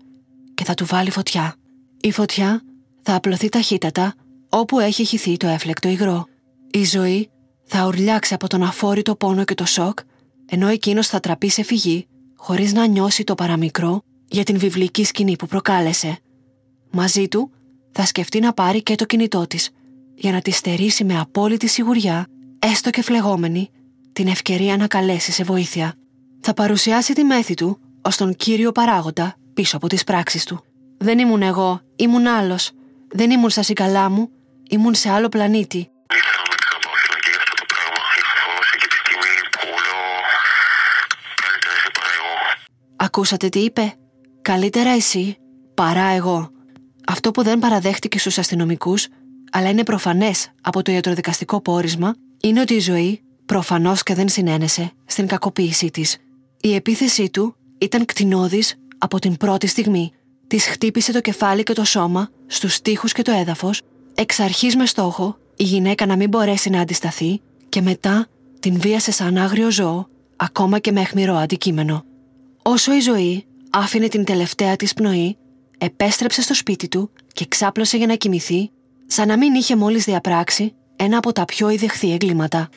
και 0.54 0.64
θα 0.64 0.74
του 0.74 0.87
βάλει 0.87 1.11
φωτιά. 1.11 1.54
Η 2.00 2.12
φωτιά 2.12 2.62
θα 3.02 3.14
απλωθεί 3.14 3.48
ταχύτατα 3.48 4.14
όπου 4.48 4.80
έχει 4.80 5.04
χυθεί 5.04 5.37
το 5.37 5.46
έφλεκτο 5.46 5.88
υγρό. 5.88 6.26
Η 6.76 6.84
ζωή 6.84 7.30
θα 7.64 7.86
ουρλιάξει 7.86 8.34
από 8.34 8.48
τον 8.48 8.62
αφόρητο 8.62 9.16
πόνο 9.16 9.44
και 9.44 9.54
το 9.54 9.64
σοκ, 9.64 9.98
ενώ 10.46 10.68
εκείνος 10.68 11.06
θα 11.06 11.20
τραπεί 11.20 11.48
σε 11.48 11.62
φυγή, 11.62 12.06
χωρίς 12.36 12.72
να 12.72 12.86
νιώσει 12.86 13.24
το 13.24 13.34
παραμικρό 13.34 14.02
για 14.28 14.42
την 14.42 14.58
βιβλική 14.58 15.04
σκηνή 15.04 15.36
που 15.36 15.46
προκάλεσε. 15.46 16.18
Μαζί 16.90 17.28
του 17.28 17.50
θα 17.92 18.04
σκεφτεί 18.04 18.40
να 18.40 18.52
πάρει 18.52 18.82
και 18.82 18.94
το 18.94 19.04
κινητό 19.04 19.46
της, 19.46 19.70
για 20.14 20.32
να 20.32 20.40
τη 20.40 20.50
στερήσει 20.50 21.04
με 21.04 21.18
απόλυτη 21.18 21.66
σιγουριά, 21.66 22.26
έστω 22.58 22.90
και 22.90 23.02
φλεγόμενη, 23.02 23.70
την 24.12 24.26
ευκαιρία 24.26 24.76
να 24.76 24.86
καλέσει 24.86 25.32
σε 25.32 25.44
βοήθεια. 25.44 25.94
Θα 26.40 26.54
παρουσιάσει 26.54 27.12
τη 27.12 27.24
μέθη 27.24 27.54
του 27.54 27.78
ως 28.02 28.16
τον 28.16 28.34
κύριο 28.34 28.72
παράγοντα 28.72 29.36
πίσω 29.54 29.76
από 29.76 29.86
τις 29.86 30.04
πράξεις 30.04 30.44
του. 30.44 30.64
Δεν 30.98 31.18
ήμουν 31.18 31.42
εγώ, 31.42 31.80
ήμουν 31.96 32.26
άλλος. 32.26 32.70
Δεν 33.08 33.30
ήμουν 33.30 33.50
στα 33.50 33.62
συγκαλά 33.62 34.10
μου, 34.10 34.28
ήμουν 34.68 34.94
σε 34.94 35.10
άλλο 35.10 35.28
πλανήτη. 35.28 35.90
Ακούσατε 43.16 43.48
τι 43.48 43.59
είπε; 43.59 43.94
Καλύτερα 44.42 44.90
εσύ 44.90 45.37
παρά 45.74 46.05
εγώ. 46.05 46.50
Αυτό 47.07 47.31
που 47.31 47.42
δεν 47.42 47.59
παραδέχτηκε 47.59 48.18
στους 48.18 48.38
αστυνομικούς, 48.38 49.09
αλλά 49.52 49.68
είναι 49.68 49.83
προφανές 49.83 50.50
από 50.61 50.83
το 50.83 50.92
ιατροδικαστικό 50.92 51.61
πόρισμα, 51.61 52.14
είναι 52.42 52.61
ότι 52.61 52.74
η 52.74 52.79
ζωή 52.79 53.22
προφανώς 53.46 54.02
και 54.02 54.14
δεν 54.14 54.29
συνένεσε 54.29 54.92
στην 55.05 55.26
κακοποίησή 55.26 55.90
της. 55.90 56.16
Η 56.61 56.74
επίθεσή 56.74 57.31
του 57.31 57.57
ήταν 57.79 58.05
κτηνώδης 58.05 58.74
από 58.98 59.18
την 59.18 59.37
πρώτη 59.37 59.66
στιγμή. 59.66 60.12
Της 60.46 60.66
χτύπησε 60.66 61.12
το 61.12 61.20
κεφάλι 61.20 61.62
και 61.62 61.72
το 61.72 61.85
σώμα 61.85 62.29
στους 62.46 62.81
τοίχου 62.81 63.09
και 63.09 63.22
το 63.22 63.33
έδαφος, 63.33 63.83
εξ 64.14 64.40
αρχής 64.40 64.76
με 64.76 64.87
στόχο 64.87 65.38
η 65.57 65.64
γυναίκα 65.64 66.07
να 66.07 66.16
μην 66.16 66.29
μπορέσει 66.29 66.70
να 66.70 66.81
αντισταθεί 66.81 67.40
και 67.68 67.83
μετά 67.83 68.26
την 68.61 68.81
βίασε 68.81 69.12
σαν 69.12 69.37
άγριο 69.37 69.70
ζώο, 69.70 70.09
ακόμα 70.37 70.79
και 70.79 70.92
με 70.92 71.00
αιχμηρό 71.00 71.35
αντικείμενο. 71.35 72.05
Όσο 72.68 72.94
η 72.94 73.00
ζωή 73.00 73.44
άφηνε 73.70 74.09
την 74.09 74.24
τελευταία 74.24 74.76
της 74.76 74.94
πνοή, 74.94 75.37
επέστρεψε 75.79 76.42
στο 76.42 76.55
σπίτι 76.55 76.88
του 76.88 77.11
και 77.33 77.46
ξάπλωσε 77.48 77.96
για 77.96 78.07
να 78.07 78.14
κοιμηθεί, 78.14 78.70
σαν 79.07 79.29
να 79.29 79.37
μην 79.37 79.55
είχε 79.55 79.76
μόλις 79.76 80.05
διαπράξει 80.05 80.74
ένα 80.96 81.16
από 81.16 81.33
τα 81.33 81.44
πιο 81.44 81.68
ιδεχθή 81.68 82.12
εγκλήματα. 82.12 82.68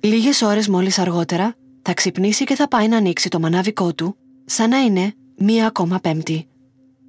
Λίγες 0.00 0.42
ώρες 0.42 0.68
μόλις 0.68 0.98
αργότερα 0.98 1.54
θα 1.82 1.94
ξυπνήσει 1.94 2.44
και 2.44 2.54
θα 2.54 2.68
πάει 2.68 2.88
να 2.88 2.96
ανοίξει 2.96 3.28
το 3.28 3.40
μανάβικό 3.40 3.94
του, 3.94 4.16
σαν 4.44 4.70
να 4.70 4.78
είναι 4.78 5.14
μία 5.36 5.66
ακόμα 5.66 5.98
πέμπτη. 5.98 6.46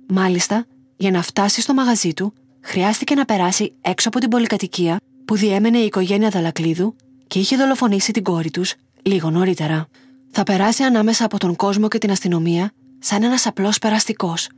Μάλιστα, 0.07 0.65
για 0.95 1.11
να 1.11 1.21
φτάσει 1.21 1.61
στο 1.61 1.73
μαγαζί 1.73 2.13
του, 2.13 2.33
χρειάστηκε 2.61 3.15
να 3.15 3.25
περάσει 3.25 3.73
έξω 3.81 4.07
από 4.07 4.19
την 4.19 4.29
πολυκατοικία 4.29 4.99
που 5.25 5.35
διέμενε 5.35 5.77
η 5.77 5.85
οικογένεια 5.85 6.29
Δαλακλίδου 6.29 6.95
και 7.27 7.39
είχε 7.39 7.55
δολοφονήσει 7.55 8.11
την 8.11 8.23
κόρη 8.23 8.51
τους 8.51 8.73
λίγο 9.01 9.29
νωρίτερα 9.29 9.87
θα 10.31 10.43
περάσει 10.43 10.83
ανάμεσα 10.83 11.25
από 11.25 11.37
τον 11.37 11.55
κόσμο 11.55 11.87
και 11.87 11.97
την 11.97 12.11
αστυνομία 12.11 12.71
σαν 12.99 13.23
ένας 13.23 13.45
απλός 13.45 13.79
περαστικός. 13.79 14.49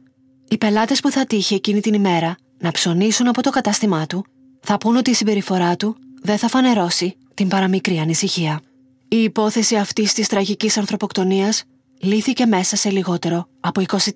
Οι 0.47 0.57
πελάτες 0.57 0.99
που 0.99 1.11
θα 1.11 1.25
τύχει 1.25 1.53
εκείνη 1.53 1.79
την 1.79 1.93
ημέρα 1.93 2.35
να 2.57 2.71
ψωνίσουν 2.71 3.27
από 3.27 3.41
το 3.41 3.49
κατάστημά 3.49 4.05
του 4.05 4.25
θα 4.61 4.77
πούν 4.77 4.95
ότι 4.95 5.09
η 5.09 5.13
συμπεριφορά 5.13 5.75
του 5.75 5.95
δεν 6.21 6.37
θα 6.37 6.47
φανερώσει 6.47 7.17
την 7.33 7.47
παραμικρή 7.47 7.97
ανησυχία. 7.97 8.61
Η 9.07 9.23
υπόθεση 9.23 9.75
αυτής 9.75 10.13
της 10.13 10.27
τραγικής 10.27 10.77
ανθρωποκτονίας 10.77 11.63
λύθηκε 11.99 12.45
μέσα 12.45 12.75
σε 12.75 12.89
λιγότερο 12.89 13.47
από 13.59 13.81
24 13.87 14.11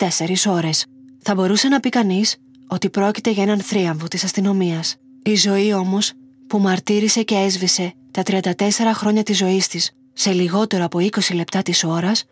ώρες. 0.47 0.85
Θα 1.21 1.35
μπορούσε 1.35 1.67
να 1.67 1.79
πει 1.79 1.89
κανείς 1.89 2.35
ότι 2.67 2.89
πρόκειται 2.89 3.29
για 3.29 3.43
έναν 3.43 3.59
θρίαμβο 3.59 4.07
της 4.07 4.23
αστυνομίας. 4.23 4.95
Η 5.23 5.35
ζωή 5.35 5.73
όμως, 5.73 6.11
που 6.47 6.59
μαρτύρησε 6.59 7.23
και 7.23 7.35
έσβησε 7.35 7.93
τα 8.11 8.23
34 8.23 8.93
χρόνια 8.93 9.23
της 9.23 9.37
ζωής 9.37 9.67
της 9.67 9.91
σε 10.19 10.31
λιγότερο 10.31 10.83
από 10.83 10.99
20 10.99 11.35
λεπτά 11.35 11.61
της 11.61 11.83
ώρας 11.83 12.23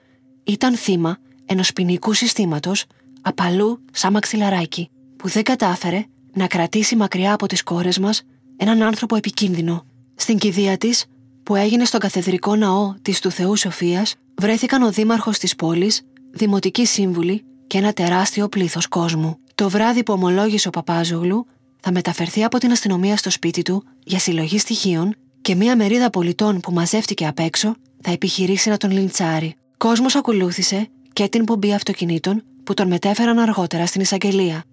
ήταν 0.43 0.75
θύμα 0.75 1.17
ενός 1.45 1.73
ποινικού 1.73 2.13
συστήματος 2.13 2.85
απαλού 3.21 3.79
σαν 3.91 4.11
μαξιλαράκι 4.11 4.89
που 5.15 5.27
δεν 5.27 5.43
κατάφερε 5.43 6.05
να 6.33 6.47
κρατήσει 6.47 6.95
μακριά 6.95 7.33
από 7.33 7.47
τις 7.47 7.63
κόρες 7.63 7.99
μας 7.99 8.23
έναν 8.57 8.81
άνθρωπο 8.81 9.15
επικίνδυνο. 9.15 9.85
Στην 10.15 10.37
κηδεία 10.37 10.77
της, 10.77 11.05
που 11.43 11.55
έγινε 11.55 11.85
στον 11.85 11.99
καθεδρικό 11.99 12.55
ναό 12.55 12.93
της 13.01 13.19
του 13.19 13.31
Θεού 13.31 13.55
Σοφίας, 13.55 14.15
βρέθηκαν 14.35 14.81
ο 14.81 14.91
δήμαρχος 14.91 15.37
της 15.37 15.55
πόλης, 15.55 16.01
δημοτική 16.31 16.85
σύμβουλη 16.85 17.43
και 17.67 17.77
ένα 17.77 17.93
τεράστιο 17.93 18.47
πλήθος 18.49 18.87
κόσμου. 18.87 19.37
Το 19.55 19.69
βράδυ 19.69 20.03
που 20.03 20.13
ομολόγησε 20.13 20.67
ο 20.67 20.71
Παπάζογλου, 20.71 21.45
θα 21.79 21.91
μεταφερθεί 21.91 22.43
από 22.43 22.57
την 22.57 22.71
αστυνομία 22.71 23.17
στο 23.17 23.29
σπίτι 23.29 23.61
του 23.61 23.83
για 24.03 24.19
συλλογή 24.19 24.57
στοιχείων 24.57 25.15
και 25.45 25.55
μία 25.55 25.75
μερίδα 25.75 26.09
πολιτών 26.09 26.59
που 26.59 26.71
μαζεύτηκε 26.71 27.27
απ' 27.27 27.39
έξω 27.39 27.75
θα 28.01 28.11
επιχειρήσει 28.11 28.69
να 28.69 28.77
τον 28.77 28.91
λιντσάρει. 28.91 29.55
Κόσμος 29.77 30.15
ακολούθησε 30.15 30.87
και 31.13 31.27
την 31.27 31.43
πομπή 31.43 31.73
αυτοκινήτων 31.73 32.43
που 32.63 32.73
τον 32.73 32.87
μετέφεραν 32.87 33.39
αργότερα 33.39 33.85
στην 33.85 34.01
εισαγγελία. 34.01 34.63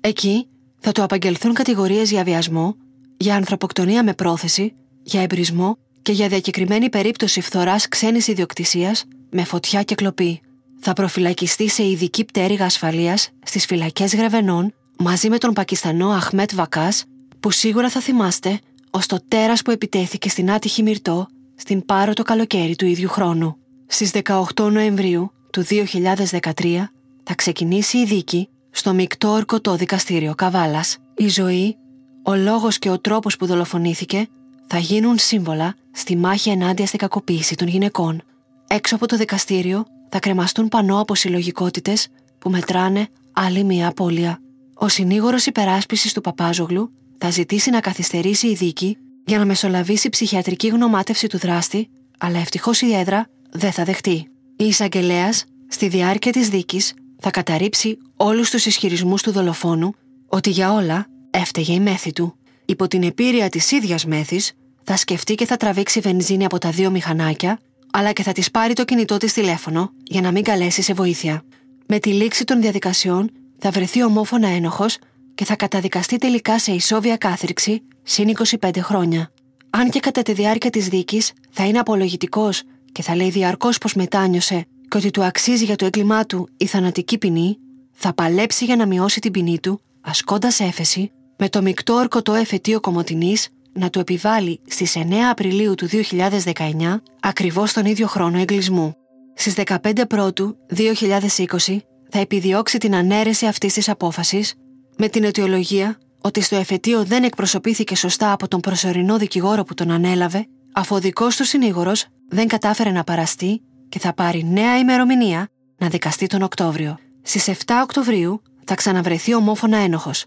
Εκεί 0.00 0.46
θα 0.78 0.92
του 0.92 1.02
απαγγελθούν 1.02 1.54
κατηγορίες 1.54 2.10
για 2.10 2.24
βιασμό, 2.24 2.76
για 3.16 3.36
ανθρωποκτονία 3.36 4.04
με 4.04 4.14
πρόθεση, 4.14 4.74
για 5.02 5.22
εμπρισμό 5.22 5.78
και 6.02 6.12
για 6.12 6.28
διακεκριμένη 6.28 6.88
περίπτωση 6.88 7.40
φθοράς 7.40 7.88
ξένης 7.88 8.26
ιδιοκτησίας 8.28 9.04
με 9.30 9.44
φωτιά 9.44 9.82
και 9.82 9.94
κλοπή. 9.94 10.40
Θα 10.80 10.92
προφυλακιστεί 10.92 11.68
σε 11.68 11.88
ειδική 11.88 12.24
πτέρυγα 12.24 12.64
ασφαλείας 12.64 13.30
στις 13.42 13.66
φυλακές 13.66 14.14
Γρεβενών 14.14 14.74
μαζί 14.98 15.28
με 15.28 15.38
τον 15.38 15.52
Πακιστανό 15.52 16.10
Αχμέτ 16.10 16.54
Βακάς, 16.54 17.04
που 17.40 17.50
σίγουρα 17.50 17.90
θα 17.90 18.00
θυμάστε 18.00 18.60
ως 18.90 19.06
το 19.06 19.18
τέρας 19.28 19.62
που 19.62 19.70
επιτέθηκε 19.70 20.28
στην 20.28 20.50
άτυχη 20.50 20.82
Μυρτό 20.82 21.26
στην 21.54 21.84
Πάρο 21.84 22.12
το 22.12 22.22
καλοκαίρι 22.22 22.76
του 22.76 22.86
ίδιου 22.86 23.08
χρόνου. 23.08 23.56
Στις 23.86 24.10
18 24.54 24.70
Νοεμβρίου 24.72 25.32
του 25.50 25.64
2013 25.68 26.88
θα 27.22 27.34
ξεκινήσει 27.34 27.98
η 27.98 28.04
δίκη 28.04 28.48
στο 28.70 28.94
μεικτό 28.94 29.28
ορκωτό 29.28 29.76
δικαστήριο 29.76 30.34
Καβάλας. 30.34 30.96
Η 31.16 31.28
ζωή, 31.28 31.76
ο 32.22 32.34
λόγος 32.34 32.78
και 32.78 32.90
ο 32.90 32.98
τρόπος 32.98 33.36
που 33.36 33.46
δολοφονήθηκε 33.46 34.26
θα 34.66 34.78
γίνουν 34.78 35.18
σύμβολα 35.18 35.74
στη 35.92 36.16
μάχη 36.16 36.50
ενάντια 36.50 36.86
στην 36.86 36.98
κακοποίηση 36.98 37.54
των 37.54 37.68
γυναικών. 37.68 38.22
Έξω 38.66 38.94
από 38.94 39.06
το 39.06 39.16
δικαστήριο 39.16 39.84
θα 40.08 40.18
κρεμαστούν 40.18 40.68
πανώ 40.68 41.00
από 41.00 41.14
συλλογικότητες 41.14 42.08
που 42.38 42.50
μετράνε 42.50 43.08
άλλη 43.32 43.64
μία 43.64 43.88
απώλεια. 43.88 44.40
Ο 44.74 44.88
συνήγορος 44.88 45.46
υπεράσπισης 45.46 46.12
του 46.12 46.20
Παπάζογλου 46.20 46.92
θα 47.18 47.30
ζητήσει 47.30 47.70
να 47.70 47.80
καθυστερήσει 47.80 48.46
η 48.46 48.54
δίκη 48.54 48.96
για 49.24 49.38
να 49.38 49.44
μεσολαβήσει 49.44 50.08
ψυχιατρική 50.08 50.68
γνωμάτευση 50.68 51.26
του 51.26 51.38
δράστη, 51.38 51.88
αλλά 52.18 52.38
ευτυχώς 52.38 52.80
η 52.80 52.94
έδρα 52.94 53.26
δεν 53.50 53.72
θα 53.72 53.84
δεχτεί. 53.84 54.28
Η 54.56 54.64
εισαγγελέας, 54.64 55.44
στη 55.68 55.88
διάρκεια 55.88 56.32
της 56.32 56.48
δίκης, 56.48 56.94
θα 57.18 57.30
καταρρύψει 57.30 57.98
όλους 58.16 58.50
τους 58.50 58.66
ισχυρισμούς 58.66 59.22
του 59.22 59.32
δολοφόνου 59.32 59.92
ότι 60.26 60.50
για 60.50 60.72
όλα 60.72 61.06
έφταιγε 61.30 61.72
η 61.72 61.80
μέθη 61.80 62.12
του. 62.12 62.36
Υπό 62.64 62.88
την 62.88 63.02
επίρρεια 63.02 63.48
της 63.48 63.70
ίδιας 63.70 64.04
μέθης, 64.04 64.52
θα 64.82 64.96
σκεφτεί 64.96 65.34
και 65.34 65.46
θα 65.46 65.56
τραβήξει 65.56 66.00
βενζίνη 66.00 66.44
από 66.44 66.58
τα 66.58 66.70
δύο 66.70 66.90
μηχανάκια, 66.90 67.58
αλλά 67.92 68.12
και 68.12 68.22
θα 68.22 68.32
της 68.32 68.50
πάρει 68.50 68.72
το 68.72 68.84
κινητό 68.84 69.16
της 69.16 69.32
τηλέφωνο 69.32 69.90
για 70.02 70.20
να 70.20 70.30
μην 70.30 70.42
καλέσει 70.42 70.82
σε 70.82 70.92
βοήθεια. 70.92 71.42
Με 71.86 71.98
τη 71.98 72.12
λήξη 72.12 72.44
των 72.44 72.60
διαδικασιών, 72.60 73.30
θα 73.58 73.70
βρεθεί 73.70 74.02
ομόφωνα 74.02 74.48
ένοχος 74.48 74.98
και 75.36 75.44
θα 75.44 75.56
καταδικαστεί 75.56 76.18
τελικά 76.18 76.58
σε 76.58 76.72
ισόβια 76.72 77.16
κάθριξη 77.16 77.82
συν 78.02 78.32
25 78.60 78.78
χρόνια. 78.78 79.30
Αν 79.70 79.90
και 79.90 80.00
κατά 80.00 80.22
τη 80.22 80.32
διάρκεια 80.32 80.70
της 80.70 80.88
δίκης 80.88 81.32
θα 81.50 81.66
είναι 81.66 81.78
απολογητικός 81.78 82.62
και 82.92 83.02
θα 83.02 83.16
λέει 83.16 83.30
διαρκώς 83.30 83.78
πως 83.78 83.94
μετάνιωσε 83.94 84.66
και 84.88 84.96
ότι 84.96 85.10
του 85.10 85.24
αξίζει 85.24 85.64
για 85.64 85.76
το 85.76 85.84
έγκλημά 85.84 86.24
του 86.24 86.48
η 86.56 86.66
θανατική 86.66 87.18
ποινή, 87.18 87.58
θα 87.92 88.14
παλέψει 88.14 88.64
για 88.64 88.76
να 88.76 88.86
μειώσει 88.86 89.20
την 89.20 89.32
ποινή 89.32 89.60
του, 89.60 89.80
ασκώντας 90.00 90.60
έφεση, 90.60 91.10
με 91.36 91.48
το 91.48 91.62
μεικτό 91.62 91.94
ορκωτό 91.94 92.34
εφετείο 92.34 92.80
Κομωτινής 92.80 93.48
να 93.72 93.90
του 93.90 93.98
επιβάλλει 93.98 94.60
στις 94.66 94.96
9 94.96 95.12
Απριλίου 95.30 95.74
του 95.74 95.88
2019 95.88 97.02
ακριβώς 97.20 97.72
τον 97.72 97.84
ίδιο 97.84 98.06
χρόνο 98.06 98.38
εγκλισμού. 98.38 98.94
Στις 99.34 99.54
15 99.66 100.06
Πρώτου 100.08 100.56
2020 100.76 101.78
θα 102.10 102.18
επιδιώξει 102.18 102.78
την 102.78 102.94
ανέρεση 102.94 103.46
αυτής 103.46 103.72
της 103.72 103.88
απόφασης 103.88 104.54
με 104.96 105.08
την 105.08 105.24
αιτιολογία 105.24 105.98
ότι 106.20 106.40
στο 106.40 106.56
εφετείο 106.56 107.04
δεν 107.04 107.24
εκπροσωπήθηκε 107.24 107.96
σωστά 107.96 108.32
από 108.32 108.48
τον 108.48 108.60
προσωρινό 108.60 109.18
δικηγόρο 109.18 109.62
που 109.62 109.74
τον 109.74 109.90
ανέλαβε, 109.90 110.46
αφού 110.72 110.94
ο 110.94 110.98
δικός 110.98 111.36
του 111.36 111.44
συνήγορος 111.44 112.06
δεν 112.28 112.48
κατάφερε 112.48 112.90
να 112.90 113.04
παραστεί 113.04 113.62
και 113.88 113.98
θα 113.98 114.14
πάρει 114.14 114.44
νέα 114.44 114.78
ημερομηνία 114.78 115.48
να 115.78 115.88
δικαστεί 115.88 116.26
τον 116.26 116.42
Οκτώβριο. 116.42 116.98
Στις 117.22 117.48
7 117.48 117.52
Οκτωβρίου 117.82 118.42
θα 118.64 118.74
ξαναβρεθεί 118.74 119.34
ομόφωνα 119.34 119.76
ένοχος. 119.76 120.24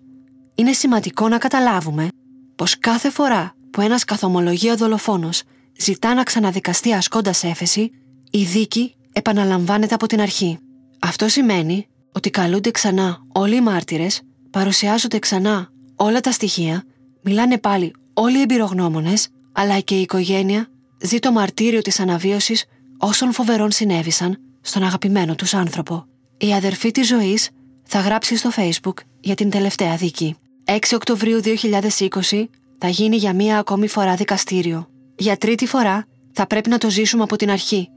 Είναι 0.56 0.72
σημαντικό 0.72 1.28
να 1.28 1.38
καταλάβουμε 1.38 2.08
πως 2.56 2.80
κάθε 2.80 3.10
φορά 3.10 3.56
που 3.72 3.82
ένας 3.82 4.04
καθομολογία 4.04 4.76
δολοφόνος 4.76 5.44
ζητά 5.80 6.14
να 6.14 6.24
ξαναδικαστεί 6.24 6.94
ασκώντας 6.94 7.44
έφεση, 7.44 7.92
η 8.32 8.44
δίκη 8.44 8.96
επαναλαμβάνεται 9.14 9.94
από 9.94 10.08
την 10.08 10.22
αρχή. 10.22 10.60
Αυτό 11.00 11.28
σημαίνει 11.28 11.88
ότι 12.12 12.30
καλούνται 12.30 12.72
ξανά 12.72 13.18
όλοι 13.34 13.56
οι 13.56 13.62
μάρτυρες, 13.62 14.22
παρουσιάζονται 14.52 15.20
ξανά 15.20 15.70
όλα 15.96 16.20
τα 16.20 16.32
στοιχεία, 16.32 16.84
μιλάνε 17.22 17.58
πάλι 17.58 17.94
όλοι 18.14 18.38
οι 18.38 18.42
εμπειρογνώμονες, 18.42 19.28
αλλά 19.52 19.80
και 19.80 19.98
η 19.98 20.02
οικογένεια 20.02 20.68
ζει 21.02 21.20
το 21.20 21.32
μαρτύριο 21.32 21.82
της 21.82 22.00
αναβίωσης 22.00 22.66
όσων 22.98 23.34
φοβερών 23.34 23.72
συνέβησαν 23.72 24.40
στον 24.62 24.84
αγαπημένο 24.84 25.36
τους 25.36 25.54
άνθρωπο. 25.54 26.06
Η 26.38 26.54
αδερφή 26.54 26.92
της 26.92 27.08
ζωής 27.08 27.50
θα 27.84 28.00
γράψει 28.00 28.36
στο 28.36 28.50
Facebook 28.56 28.94
για 29.20 29.36
την 29.36 29.50
τελευταία 29.50 29.96
δίκη. 29.96 30.36
6 30.66 30.78
Οκτωβρίου 30.94 31.40
2020 31.44 32.44
θα 32.78 32.88
γίνει 32.88 33.16
για 33.16 33.34
μία 33.34 33.58
ακόμη 33.58 33.88
φορά 33.88 34.16
δικαστήριο. 34.16 34.90
Για 35.16 35.38
τρίτη 35.38 35.66
φορά 35.66 36.06
θα 36.32 36.48
πρέπει 36.48 36.70
να 36.70 36.78
το 36.78 36.90
ζήσουμε 36.90 37.24
από 37.24 37.36
την 37.36 37.50
αρχή. 37.50 37.90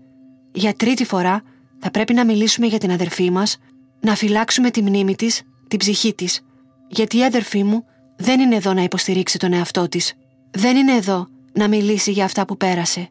Για 0.52 0.74
τρίτη 0.74 1.04
φορά 1.04 1.42
θα 1.78 1.90
πρέπει 1.90 2.14
να 2.14 2.24
μιλήσουμε 2.24 2.66
για 2.66 2.78
την 2.78 2.90
αδερφή 2.90 3.30
μας, 3.30 3.56
να 4.00 4.14
φυλάξουμε 4.14 4.70
τη 4.70 4.82
μνήμη 4.82 5.14
της, 5.14 5.42
την 5.72 5.80
ψυχή 5.80 6.14
της. 6.14 6.40
Γιατί 6.88 7.18
η 7.18 7.24
αδερφή 7.24 7.64
μου 7.64 7.84
δεν 8.16 8.40
είναι 8.40 8.56
εδώ 8.56 8.72
να 8.72 8.82
υποστηρίξει 8.82 9.38
τον 9.38 9.52
εαυτό 9.52 9.88
της. 9.88 10.14
Δεν 10.50 10.76
είναι 10.76 10.92
εδώ 10.92 11.26
να 11.52 11.68
μιλήσει 11.68 12.10
για 12.10 12.24
αυτά 12.24 12.44
που 12.44 12.56
πέρασε. 12.56 13.08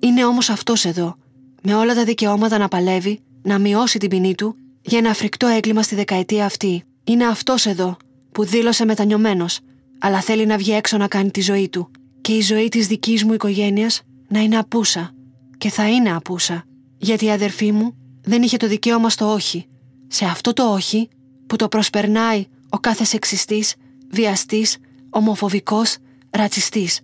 Είναι 0.00 0.24
όμως 0.24 0.50
αυτός 0.50 0.84
εδώ, 0.84 1.16
με 1.62 1.74
όλα 1.74 1.94
τα 1.94 2.04
δικαιώματα 2.04 2.58
να 2.58 2.68
παλεύει, 2.68 3.20
να 3.42 3.58
μειώσει 3.58 3.98
την 3.98 4.08
ποινή 4.08 4.34
του 4.34 4.56
για 4.82 4.98
ένα 4.98 5.14
φρικτό 5.14 5.46
έγκλημα 5.46 5.82
στη 5.82 5.94
δεκαετία 5.94 6.44
αυτή. 6.44 6.82
Είναι 7.04 7.26
αυτός 7.26 7.66
εδώ 7.66 7.96
που 8.32 8.44
δήλωσε 8.44 8.84
μετανιωμένος, 8.84 9.60
αλλά 9.98 10.20
θέλει 10.20 10.46
να 10.46 10.56
βγει 10.56 10.72
έξω 10.72 10.96
να 10.96 11.08
κάνει 11.08 11.30
τη 11.30 11.40
ζωή 11.40 11.68
του. 11.68 11.90
Και 12.20 12.32
η 12.32 12.40
ζωή 12.40 12.68
της 12.68 12.86
δικής 12.86 13.24
μου 13.24 13.32
οικογένειας 13.32 14.02
να 14.28 14.40
είναι 14.40 14.58
απούσα. 14.58 15.14
Και 15.58 15.70
θα 15.70 15.88
είναι 15.88 16.14
απούσα. 16.14 16.64
Γιατί 16.96 17.24
η 17.24 17.30
αδερφή 17.30 17.72
μου 17.72 17.96
δεν 18.22 18.42
είχε 18.42 18.56
το 18.56 18.66
δικαίωμα 18.66 19.10
στο 19.10 19.32
όχι. 19.32 19.66
Σε 20.06 20.24
αυτό 20.24 20.52
το 20.52 20.72
όχι 20.72 21.08
που 21.46 21.56
το 21.56 21.68
προσπερνάει 21.68 22.46
ο 22.68 22.78
κάθε 22.78 23.04
σεξιστής, 23.04 23.74
βιαστής, 24.10 24.76
ομοφοβικός, 25.10 25.96
ρατσιστής 26.30 27.00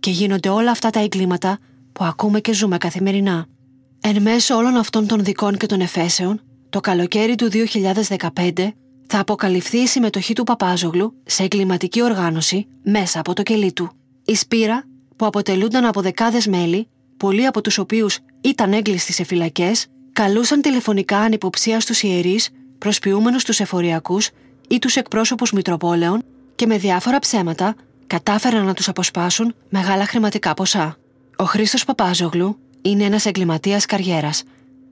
και 0.00 0.10
γίνονται 0.10 0.48
όλα 0.48 0.70
αυτά 0.70 0.90
τα 0.90 1.00
εγκλήματα 1.00 1.58
που 1.92 2.04
ακούμε 2.04 2.40
και 2.40 2.52
ζούμε 2.52 2.78
καθημερινά. 2.78 3.46
Εν 4.00 4.22
μέσω 4.22 4.56
όλων 4.56 4.76
αυτών 4.76 5.06
των 5.06 5.24
δικών 5.24 5.56
και 5.56 5.66
των 5.66 5.80
εφέσεων, 5.80 6.40
το 6.70 6.80
καλοκαίρι 6.80 7.34
του 7.34 7.50
2015 7.52 8.72
θα 9.06 9.18
αποκαλυφθεί 9.18 9.78
η 9.78 9.86
συμμετοχή 9.86 10.32
του 10.32 10.44
Παπάζογλου 10.44 11.14
σε 11.24 11.42
εγκληματική 11.42 12.02
οργάνωση 12.02 12.66
μέσα 12.82 13.20
από 13.20 13.32
το 13.32 13.42
κελί 13.42 13.72
του. 13.72 13.90
Η 14.24 14.34
Σπύρα, 14.34 14.84
που 15.16 15.26
αποτελούνταν 15.26 15.84
από 15.84 16.00
δεκάδες 16.00 16.46
μέλη, 16.46 16.88
πολλοί 17.16 17.46
από 17.46 17.60
τους 17.60 17.78
οποίους 17.78 18.18
ήταν 18.40 18.72
έγκλειστοι 18.72 19.12
σε 19.12 19.24
φυλακές, 19.24 19.86
καλούσαν 20.12 20.60
τηλεφωνικά 20.60 21.18
ανυποψία 21.18 21.80
στους 21.80 22.02
ιερείς, 22.02 22.50
προσποιούμενου 22.84 23.36
τους 23.44 23.60
εφοριακούς 23.60 24.30
ή 24.68 24.78
τους 24.78 24.96
εκπρόσωπους 24.96 25.52
Μητροπόλεων 25.52 26.22
και 26.54 26.66
με 26.66 26.78
διάφορα 26.78 27.18
ψέματα 27.18 27.74
κατάφεραν 28.06 28.64
να 28.64 28.74
τους 28.74 28.88
αποσπάσουν 28.88 29.54
μεγάλα 29.68 30.06
χρηματικά 30.06 30.54
ποσά. 30.54 30.96
Ο 31.36 31.44
Χρήστος 31.44 31.84
Παπάζογλου 31.84 32.58
είναι 32.82 33.04
ένας 33.04 33.26
εγκληματίας 33.26 33.86
καριέρας, 33.86 34.42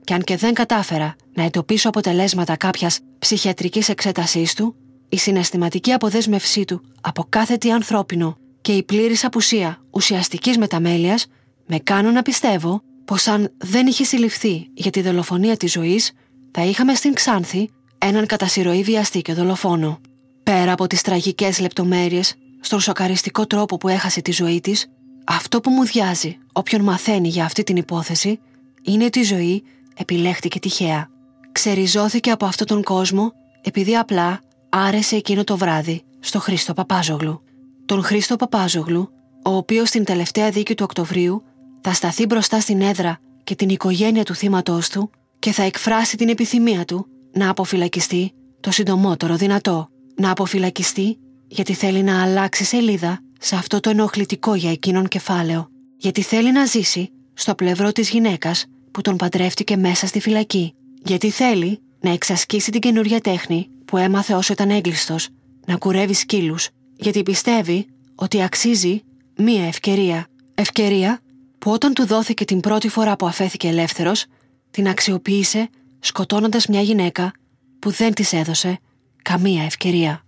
και 0.03 0.13
αν 0.13 0.21
και 0.21 0.37
δεν 0.37 0.53
κατάφερα 0.53 1.15
να 1.33 1.43
εντοπίσω 1.43 1.89
αποτελέσματα 1.89 2.55
κάποιας 2.55 2.99
ψυχιατρικής 3.19 3.89
εξέτασής 3.89 4.53
του, 4.53 4.75
η 5.09 5.17
συναισθηματική 5.17 5.91
αποδέσμευσή 5.91 6.65
του 6.65 6.81
από 7.01 7.25
κάθε 7.29 7.57
τι 7.57 7.71
ανθρώπινο 7.71 8.37
και 8.61 8.71
η 8.71 8.83
πλήρης 8.83 9.23
απουσία 9.23 9.81
ουσιαστικής 9.89 10.57
μεταμέλειας 10.57 11.25
με 11.65 11.79
κάνουν 11.79 12.13
να 12.13 12.21
πιστεύω 12.21 12.81
πως 13.05 13.27
αν 13.27 13.53
δεν 13.57 13.87
είχε 13.87 14.03
συλληφθεί 14.03 14.69
για 14.73 14.91
τη 14.91 15.01
δολοφονία 15.01 15.57
της 15.57 15.71
ζωής, 15.71 16.11
θα 16.51 16.63
είχαμε 16.63 16.93
στην 16.93 17.13
Ξάνθη 17.13 17.69
έναν 18.07 18.25
κατασυρωή 18.25 18.83
βιαστή 18.83 19.21
και 19.21 19.33
δολοφόνο. 19.33 19.99
Πέρα 20.43 20.71
από 20.71 20.87
τις 20.87 21.01
τραγικές 21.01 21.59
λεπτομέρειες, 21.59 22.35
στον 22.59 22.79
σοκαριστικό 22.79 23.47
τρόπο 23.47 23.77
που 23.77 23.87
έχασε 23.87 24.21
τη 24.21 24.31
ζωή 24.31 24.61
της, 24.61 24.87
αυτό 25.25 25.59
που 25.59 25.69
μου 25.69 25.85
διάζει 25.85 26.37
όποιον 26.53 26.81
μαθαίνει 26.81 27.27
για 27.27 27.45
αυτή 27.45 27.63
την 27.63 27.75
υπόθεση 27.75 28.39
είναι 28.81 29.05
ότι 29.05 29.19
η 29.19 29.23
ζωή 29.23 29.63
επιλέχτηκε 29.95 30.59
τυχαία. 30.59 31.09
Ξεριζώθηκε 31.51 32.31
από 32.31 32.45
αυτόν 32.45 32.67
τον 32.67 32.83
κόσμο 32.83 33.33
επειδή 33.61 33.97
απλά 33.97 34.39
άρεσε 34.69 35.15
εκείνο 35.15 35.43
το 35.43 35.57
βράδυ 35.57 36.03
στο 36.19 36.39
Χρήστο 36.39 36.73
Παπάζογλου. 36.73 37.41
Τον 37.85 38.03
Χρήστο 38.03 38.35
Παπάζογλου, 38.35 39.09
ο 39.45 39.55
οποίος 39.55 39.87
στην 39.87 40.03
τελευταία 40.03 40.49
δίκη 40.49 40.75
του 40.75 40.83
Οκτωβρίου 40.83 41.43
θα 41.81 41.93
σταθεί 41.93 42.25
μπροστά 42.25 42.59
στην 42.59 42.81
έδρα 42.81 43.19
και 43.43 43.55
την 43.55 43.69
οικογένεια 43.69 44.23
του 44.23 44.35
θύματός 44.35 44.89
του 44.89 45.09
και 45.39 45.51
θα 45.51 45.63
εκφράσει 45.63 46.17
την 46.17 46.29
επιθυμία 46.29 46.85
του 46.85 47.07
να 47.33 47.49
αποφυλακιστεί 47.49 48.33
το 48.59 48.71
συντομότερο 48.71 49.35
δυνατό. 49.35 49.87
Να 50.15 50.31
αποφυλακιστεί 50.31 51.17
γιατί 51.47 51.73
θέλει 51.73 52.03
να 52.03 52.21
αλλάξει 52.23 52.63
σελίδα 52.63 53.19
σε 53.39 53.55
αυτό 53.55 53.79
το 53.79 53.89
ενοχλητικό 53.89 54.55
για 54.55 54.71
εκείνον 54.71 55.07
κεφάλαιο. 55.07 55.67
Γιατί 55.97 56.21
θέλει 56.21 56.51
να 56.51 56.65
ζήσει 56.65 57.11
στο 57.33 57.55
πλευρό 57.55 57.91
της 57.91 58.09
γυναίκας 58.09 58.65
που 58.91 59.01
τον 59.01 59.15
παντρεύτηκε 59.15 59.77
μέσα 59.77 60.07
στη 60.07 60.19
φυλακή. 60.19 60.73
Γιατί 61.03 61.29
θέλει 61.29 61.79
να 61.99 62.09
εξασκήσει 62.09 62.71
την 62.71 62.81
καινούργια 62.81 63.19
τέχνη 63.19 63.69
που 63.85 63.97
έμαθε 63.97 64.33
όσο 64.33 64.53
ήταν 64.53 64.69
έγκλειστος, 64.69 65.27
να 65.65 65.77
κουρεύει 65.77 66.13
σκύλους. 66.13 66.69
Γιατί 66.95 67.23
πιστεύει 67.23 67.87
ότι 68.15 68.43
αξίζει 68.43 69.03
μία 69.37 69.67
ευκαιρία. 69.67 70.27
Ευκαιρία 70.53 71.19
που 71.57 71.71
όταν 71.71 71.93
του 71.93 72.05
δόθηκε 72.05 72.45
την 72.45 72.59
πρώτη 72.59 72.89
φορά 72.89 73.15
που 73.15 73.27
αφέθηκε 73.27 73.67
ελεύθερος, 73.67 74.25
την 74.71 74.87
αξιοποίησε 74.87 75.69
σκοτώνοντας 76.03 76.67
μια 76.67 76.81
γυναίκα 76.81 77.31
που 77.79 77.91
δεν 77.91 78.13
της 78.13 78.33
έδωσε 78.33 78.79
καμία 79.21 79.63
ευκαιρία. 79.63 80.23